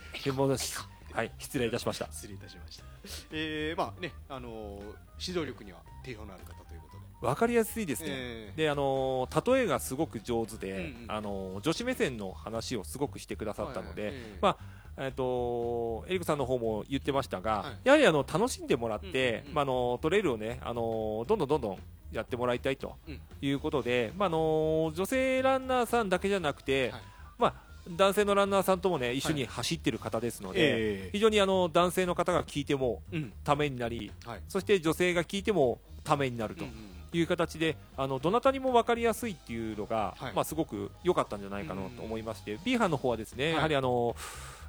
[1.12, 2.06] はい失礼いたしました。
[2.12, 2.84] 失礼いたしました、
[3.32, 4.80] えーまあねあのー
[5.18, 7.26] 指導力には定評のある方ということで。
[7.26, 14.56] わかりやすいですね、ええであのー例えがすごく上手で、うんうんあのー女子目線の話をすごくしてくださったので、はいはいええまあ
[14.98, 17.76] えっとエリコさんの方も言ってましたが、はい。
[17.84, 21.78] やはりあの楽しんでもらって、うんうんうんまあ、あのトレイルをね、あのどんどんどんどん
[22.12, 26.94] やってもらいたいとうんいうことで、まああの女性ランナーさんだけじゃなくて、
[27.38, 27.54] まあ、
[27.88, 31.10] 男性のランナーさんともね一緒に走ってる方ですので、ええ。
[31.12, 33.32] 非常にあの男性の方が聞いてもうん。
[33.44, 34.40] ためになり、はい。
[34.48, 36.64] そして女性が聞いてもためになると
[37.12, 40.32] いう形で、あのどなたにも分かりやすいっていうのが、はい。
[40.34, 43.54] まあ、すごく良かったんじゃないかなと思いまして、B 班の方はですね、はい。
[43.54, 44.16] やはりあの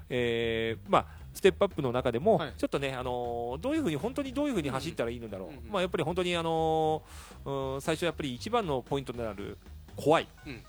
[0.10, 2.54] えーまあ、ステップアップの中でも、はい。
[2.58, 9.58] ちょっとね、あのーどういうふうに本当にどういうふうに走ったらいいのだろう、うんうんまあ、やっぱり本当に、あのーうん最初やっぱり一番のポイントになる
[9.96, 10.64] 怖い、うんうん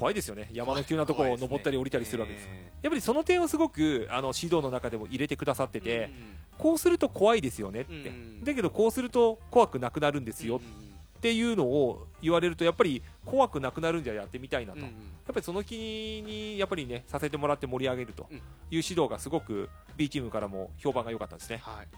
[0.00, 0.48] 怖いですよね。
[0.52, 2.48] 山の急なところを登ったり降りたりするわけです。
[2.50, 10.90] えやっぱりその点をすごくあの指導の中でも入れてくださってーて、うんこうすると怖いですよねって、うんうんだけどこうすると怖くなくなるんですようん
[11.20, 14.90] っていうのを言われるとやっぱり怖くなくなるんじゃやってみたいなと、やっ
[15.26, 18.36] ぱりその気にやっぱりねさせてもらって盛り上げるとうん。
[18.36, 21.60] いう指導がすごく B チームからも評判が良かったですね。
[21.62, 21.88] はい。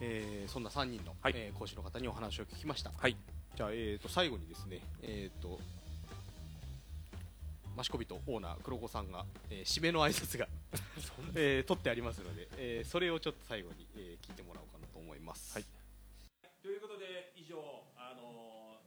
[0.00, 1.32] えーそんな3人の、はい。
[1.34, 3.16] えー講師の方にお話を聞きました、はい。
[3.56, 5.56] じゃあ、えー、と最後にですね、えー、とマ
[7.82, 10.46] シコビとオーナー黒子さんが、えー締めの挨拶が、
[11.34, 15.64] えー取ってありますので、えーそれをちょっと最後に、えー聞いてもらおうかなと思います、はい。
[16.62, 17.56] ということで以上
[17.96, 18.80] あの、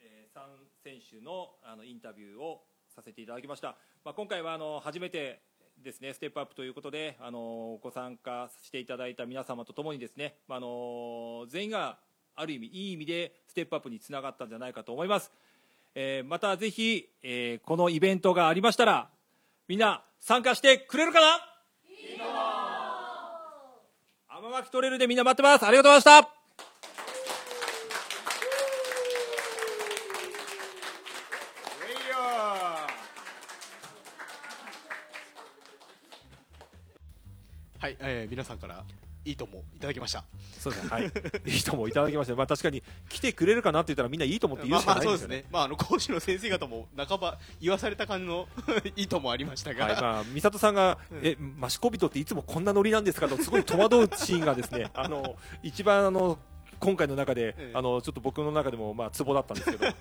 [0.00, 0.40] えー、3
[0.82, 5.42] 選手のあのインタビューをさせていただきました、まあ、今回はあの初めて
[5.82, 11.98] ですねステップアップということであのご参加していただいた皆様とともにですね、まあ、あの全員が
[12.34, 15.32] ある意味いい意味でステップアップにつながったんじゃないかと思います、
[16.00, 19.08] えーまたぜひ、えーこのイベントがありましたら
[19.66, 21.26] みんな参加してくれるかな？
[24.28, 25.66] 天巻トレイルでみんな待ってます。
[25.66, 26.34] ありがとうございました。
[37.80, 38.84] はいえー皆さんから
[39.28, 40.24] いいともいただきました。
[40.58, 40.90] そうですね。
[40.90, 41.04] はい。
[41.46, 42.34] いいともいただきました。
[42.34, 45.34] まあ確かに来てくれるかなって言ったらみんないいと思って言うしかまあまあないんですよね。
[45.34, 48.48] そうですね、まあ、あの講師の先生方も半ば言わされた感じの
[48.96, 56.38] いいともありましたが、はい、まあ、美里さんが、え、マシコビトっていつもこんなノリなんですかと、すごい戸惑うシーンがですね、 あの、一番あの、
[56.80, 59.94] 今回の中で、ええあの、ちょっと僕の中でも、まあ、ツボだったんですけど、はい、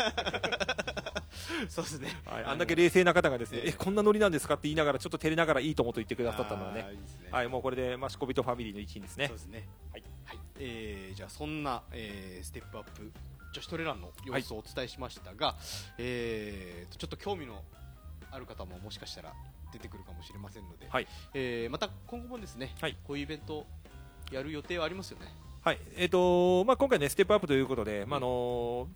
[1.70, 7.02] そうですね、あんだけ冷静な方がですね、えええ、こんなノリなんですかって言いながら、ちょっと照れながらいいともと言ってくださったのはねいいね
[7.32, 9.38] はい、もうこれでマシコビトファミリーの一員ですねそう。
[9.38, 9.68] ですね。
[9.92, 10.04] はい。
[10.26, 10.40] はい。
[10.60, 13.12] えーじゃあそんな、えーステップアップ
[13.54, 15.56] 女子トレランの様子をお伝えしましたが、
[15.98, 17.64] えーとちょっと興味の
[18.32, 19.34] ある方ももしかしたら
[19.72, 23.66] 出てくるかもしれませんので、はいえーまた今後もですね、はいこういうイベント
[24.32, 25.34] やる予定はありますよね。
[25.64, 28.88] はい、えっ、とまあ今回ねステップアップということで、まああの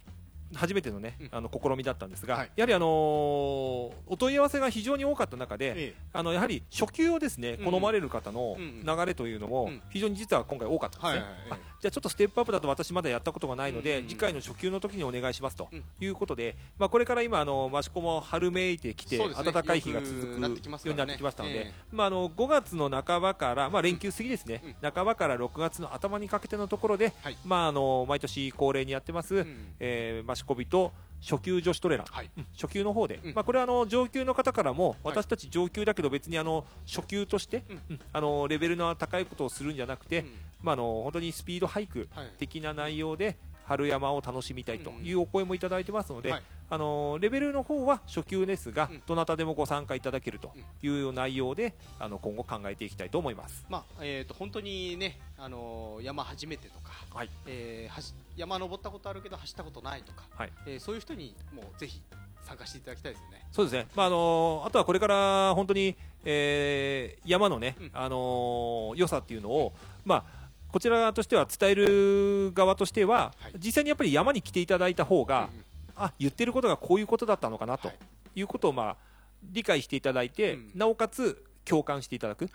[0.56, 1.30] 初めてのね、うん。
[1.32, 2.52] あの試みだったんですが、はい。
[2.56, 7.72] やはりあのーお問い合わせが非常に多かった中で、えあのやはり初級をですねうん。
[7.72, 9.82] 好まれる方のうん流れというのもうん。
[9.90, 11.62] 非常に実は今回多かったんですね。
[11.82, 15.84] じゃあちょっとステップアップだと私まだやったことがないので、うん次回の初級の時にお願いしますとうん。
[16.00, 19.30] いうことで、まあこれから今あのマシコも春めいてきて、ね。
[19.44, 27.38] 暖かい日が続くようになってきましたので、えまああの5月の半ばからまあ連休過ぎですね、半ばから6月の頭にかけてのところで、はい。
[27.46, 29.74] まああの毎年恒例にやってます、うん。
[29.80, 32.30] えーマシコビと初級女子トレラン、はい。
[32.36, 32.48] うん。
[32.54, 33.34] 初級の方で、うん。
[33.34, 34.98] まあこれはあの上級の方からもはい。
[35.16, 37.64] 私たち上級だけど別にあの初級として、
[38.12, 40.32] あのレベルの高いことをするんじゃなくて、うん。
[40.64, 42.32] まああの本当にスピードハイクはい。
[42.40, 43.38] 的な内容で
[43.72, 46.44] 春山を楽しみたいというお声もいただいてますので、はい。
[46.70, 49.02] あのレベルの方は初級ですが、うん。
[49.06, 50.52] どなたでもご参加いただけると
[50.82, 53.66] いう内容であの今後考えていきたいと思います。
[53.70, 57.30] まあえー、と本当にね、あのー山初めてとか、はい。
[57.48, 60.52] えーはし山登ったことあるけど走ったことないとか、はい。
[60.68, 62.02] えーそういう人にもうぜひ
[62.44, 63.46] 参加していただきたいですよね。
[63.52, 65.96] そうですね、まああのあとはこれから本当に、
[66.26, 67.92] えー山のね、うん。
[67.94, 69.74] あの良さっていうのを、
[70.06, 70.41] まあ、
[70.72, 73.54] こちらとしては伝える側としては、はい。
[73.58, 75.50] 実際にやっぱり山に来ていただいた方が、
[75.96, 78.98] あ言ってることがこういうことだったのかなとはいいうことを、まあ、
[79.44, 80.72] 理解していただいて、うん。
[80.76, 82.50] なおかつ共感していただく、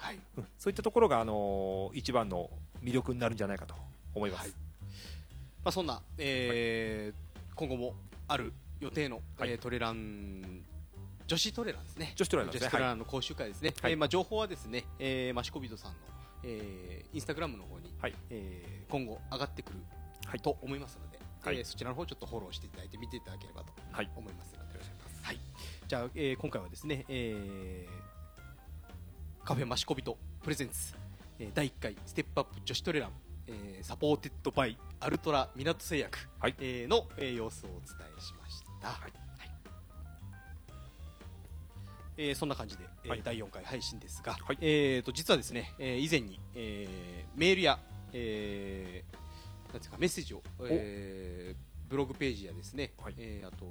[0.59, 2.51] そういったところが、あの一番の
[2.83, 3.75] 魅力になるんじゃないかと
[4.15, 4.43] 思います。
[4.43, 4.51] はい。
[4.51, 7.95] まあ、そんな、えー今後も
[8.29, 9.51] ある予定の、はい。
[9.51, 10.63] えートレラン
[11.27, 12.13] 女子トレランですね。
[12.15, 13.01] 女子トレランね。
[13.01, 13.93] の講習会ですね、はい。
[13.93, 15.97] えーまあ、情報はですね、えー、マシコビトさんの、
[16.47, 18.15] えーインスタグラムの方に、はい。
[18.31, 19.79] えー今後上がってくる
[20.27, 20.41] はい。
[20.41, 21.59] と思いますので、はい。
[21.59, 24.11] えーそちらの方ちょっとフォローしていただいて見ていただければとはい。
[24.17, 24.79] 思いますので、
[25.23, 25.39] はい、
[25.89, 30.95] じゃあ、えー今回はですね、えーカフェマシコビトプレゼンツ、
[31.39, 33.11] えー第1回ステップアップ女子トレラン、
[33.49, 36.55] えーサポーテッドバイアルトラ港製薬、はい。
[36.61, 37.81] えーの、えー様子をお伝
[38.17, 39.13] えしました、はい
[42.19, 43.23] えーそんな感じで、えーはい。
[43.25, 44.59] 第4回配信ですが、はい。
[44.61, 47.79] えー、と実はですね、えー以前に、えーメールや、
[48.13, 53.15] えーなんていうかメッセージを、えーブログページやですね、はい。
[53.19, 53.67] えーあと、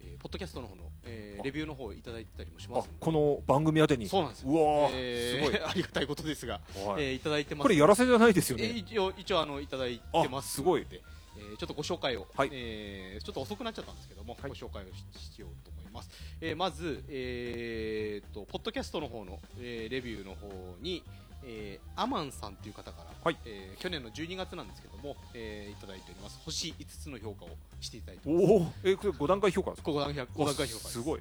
[0.00, 1.44] えーポッドキャストの方の、えーあ。
[1.44, 2.90] レビューの方をいただいてたりもしあます。
[3.00, 4.08] この番組宛てに。
[4.08, 4.42] そうなんです。
[4.46, 4.92] ようわー。
[4.92, 5.60] えーすごい。
[5.64, 7.04] ありがたいことですが、はい。
[7.04, 7.62] えーいただいてます。
[7.62, 8.78] これやらせじゃないですよえーね。
[8.78, 10.46] 一応一応あのいただいてます。
[10.46, 10.86] あすごい。
[10.90, 12.50] えーちょっとご紹介を、はい。
[12.52, 14.50] えーちょっと遅くなっちゃったんですけども、はい。
[14.50, 20.50] ご紹介をししようとます、えーまず、えー、とポッドキャストの方の、えーレビューの方
[20.82, 21.02] に、
[21.46, 23.36] えーアマンさんという方から、はい。
[23.46, 26.40] えー去年の12月なんですけども、えーいただいております。
[26.44, 27.48] 星5つの評価を
[27.80, 28.32] していただいてお
[28.62, 31.00] おえこれ5段階評価ですか？5段階5段階評価です。
[31.00, 31.20] ごい。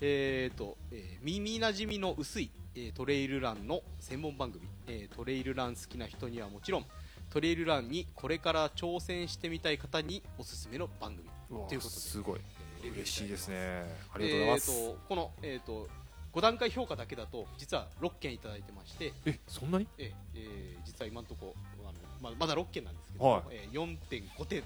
[0.00, 6.86] えーと、えー耳なじみの薄い、えートレイルランの専門番組、えートレイルラン好きな人にはもちろん
[7.30, 11.28] トレイルランにこれから挑戦してみたい方におすすめの番組
[11.68, 12.00] ということで。
[12.00, 12.40] すごい。
[12.40, 13.84] えー嬉しいですね。
[14.14, 15.88] ありがとうございます、えーとこの、えー、と
[16.32, 19.86] 5段階評価だけだと実は6件いただいてまして、えそんなに？
[19.98, 23.42] えーえー実は今のところあのままだ6件なんですけど、はい。
[23.50, 24.62] えー4.5点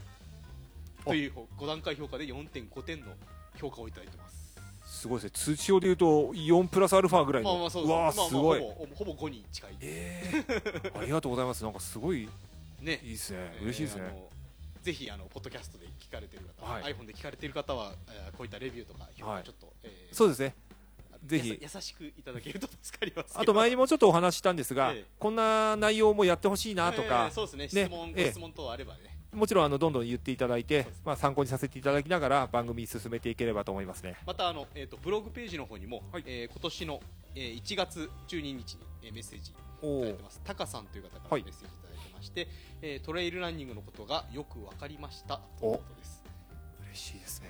[1.04, 3.06] という5段階評価で4.5点の
[3.60, 4.36] 評価をいただいてます。
[4.86, 5.56] すごいですね。
[5.56, 9.76] 通知表でいうと4プラスアルファぐらいの、まあまあそうわあまあまあすごい、ほぼほぼ5に近い。
[10.94, 11.64] ありがとうございます。
[11.64, 12.28] なんかすごい
[12.80, 13.00] ね。
[13.02, 13.38] いいですね。
[13.40, 14.25] えー嬉しいですね、
[14.86, 16.94] ぜひあのポッドキャストで聞かれてる方、はい。
[16.94, 19.42] iPhone で聞かれてる方は、えーこういったレビューとか評はい。
[19.42, 20.54] 価ちょっと、えーそうですね。
[21.24, 21.58] ぜひ。
[21.60, 25.04] 優しくいただけると助かりますあと前にもちょっとお話ししたんですが、ええ。
[25.18, 27.82] こんな内容もやってほしいなとか、えーそうですね。
[27.82, 28.24] ね質問、ええ。
[28.26, 29.18] ご質問等あればね。
[29.32, 34.14] もちろんあのどんどん言っていただいて、まあ、参考にさせていただきながら番組進めていければと思いますね。
[34.24, 37.00] またあの、えー、とブログページの方にも、えー今年の、
[37.34, 40.40] えー1月12日に、えーメッセージいただいてます。
[40.44, 41.85] タカさんという方からメッセージいただいてま
[42.26, 42.48] して、
[42.82, 45.38] えートレイルランニングのことがよく分かりました。
[45.58, 46.24] ということです。
[46.90, 47.48] 嬉しいですね。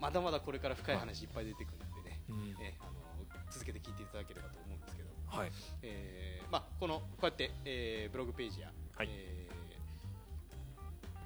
[0.00, 2.56] まだまだこれから深い話いっぱい出てくるんでね、うん。
[2.64, 3.00] えーあの
[3.52, 5.50] 続けて聞いていただければと思うんですけど、はい。
[5.82, 9.08] えーまあ、このこうやって、えーブログページや、はい。
[9.10, 9.50] えー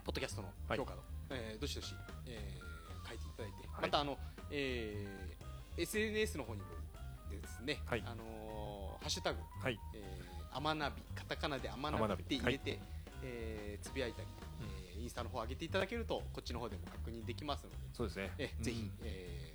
[0.05, 1.95] ポッドキャストの評価の、えーどしどし、
[2.27, 3.83] えー書いていただいて、はい。
[3.83, 4.19] またあの、
[4.51, 6.67] えー SNS の方にも
[7.31, 8.03] ですね、はい。
[8.07, 9.79] あのーハッシュタグ、はい。
[9.95, 10.25] えー、
[10.55, 12.79] アマナビカタカナでアマナビって入れて、
[13.23, 14.29] えーつぶやいたり、
[14.63, 17.77] えーインスタの方上げていただけるとこっちの方でも確認できますので。
[17.93, 18.31] そうですね。
[18.39, 19.54] うんえぜひ、えー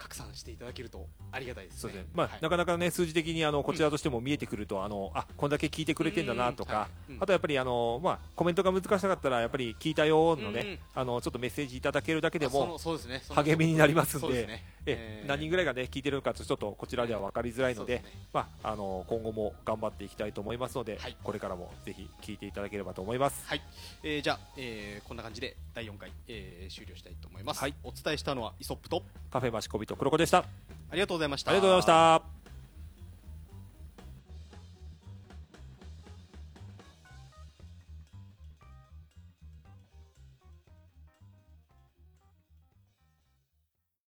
[0.00, 1.80] 拡散していただけるとありがたいですね。
[1.80, 2.08] そうですね。
[2.14, 2.38] まあ、はい。
[2.40, 7.12] なかなかね数字的にあのこちらとしても見えてくると、あのあこんだけ聞いてくれてんだなとか、うんはい。
[7.16, 7.22] うん。
[7.22, 10.78] あとやっぱりあの、まあ、コメントが難しかったらやっぱり聞いたよのね、うんうん。
[10.94, 13.22] あのちょっとメッセージいただけるだけでもそうですね。
[13.22, 14.64] その励みになりますんでですね。
[14.86, 23.46] ええー何人ぐらいがね聞いてるのかちょっとこちらでは分かりづらいので、まあ、あの今後も頑張っていきたいと思いますので、これからもぜひ聞いていただければと思います。
[23.46, 23.62] はい、
[24.02, 30.38] えーじゃあ、えーこんな感じで第4回、えー終了したいと思います、お伝えしたのはイソップとカフェマシコビと黒子でした。
[30.38, 31.50] ありがとうございました。
[31.50, 32.39] ありがとうございました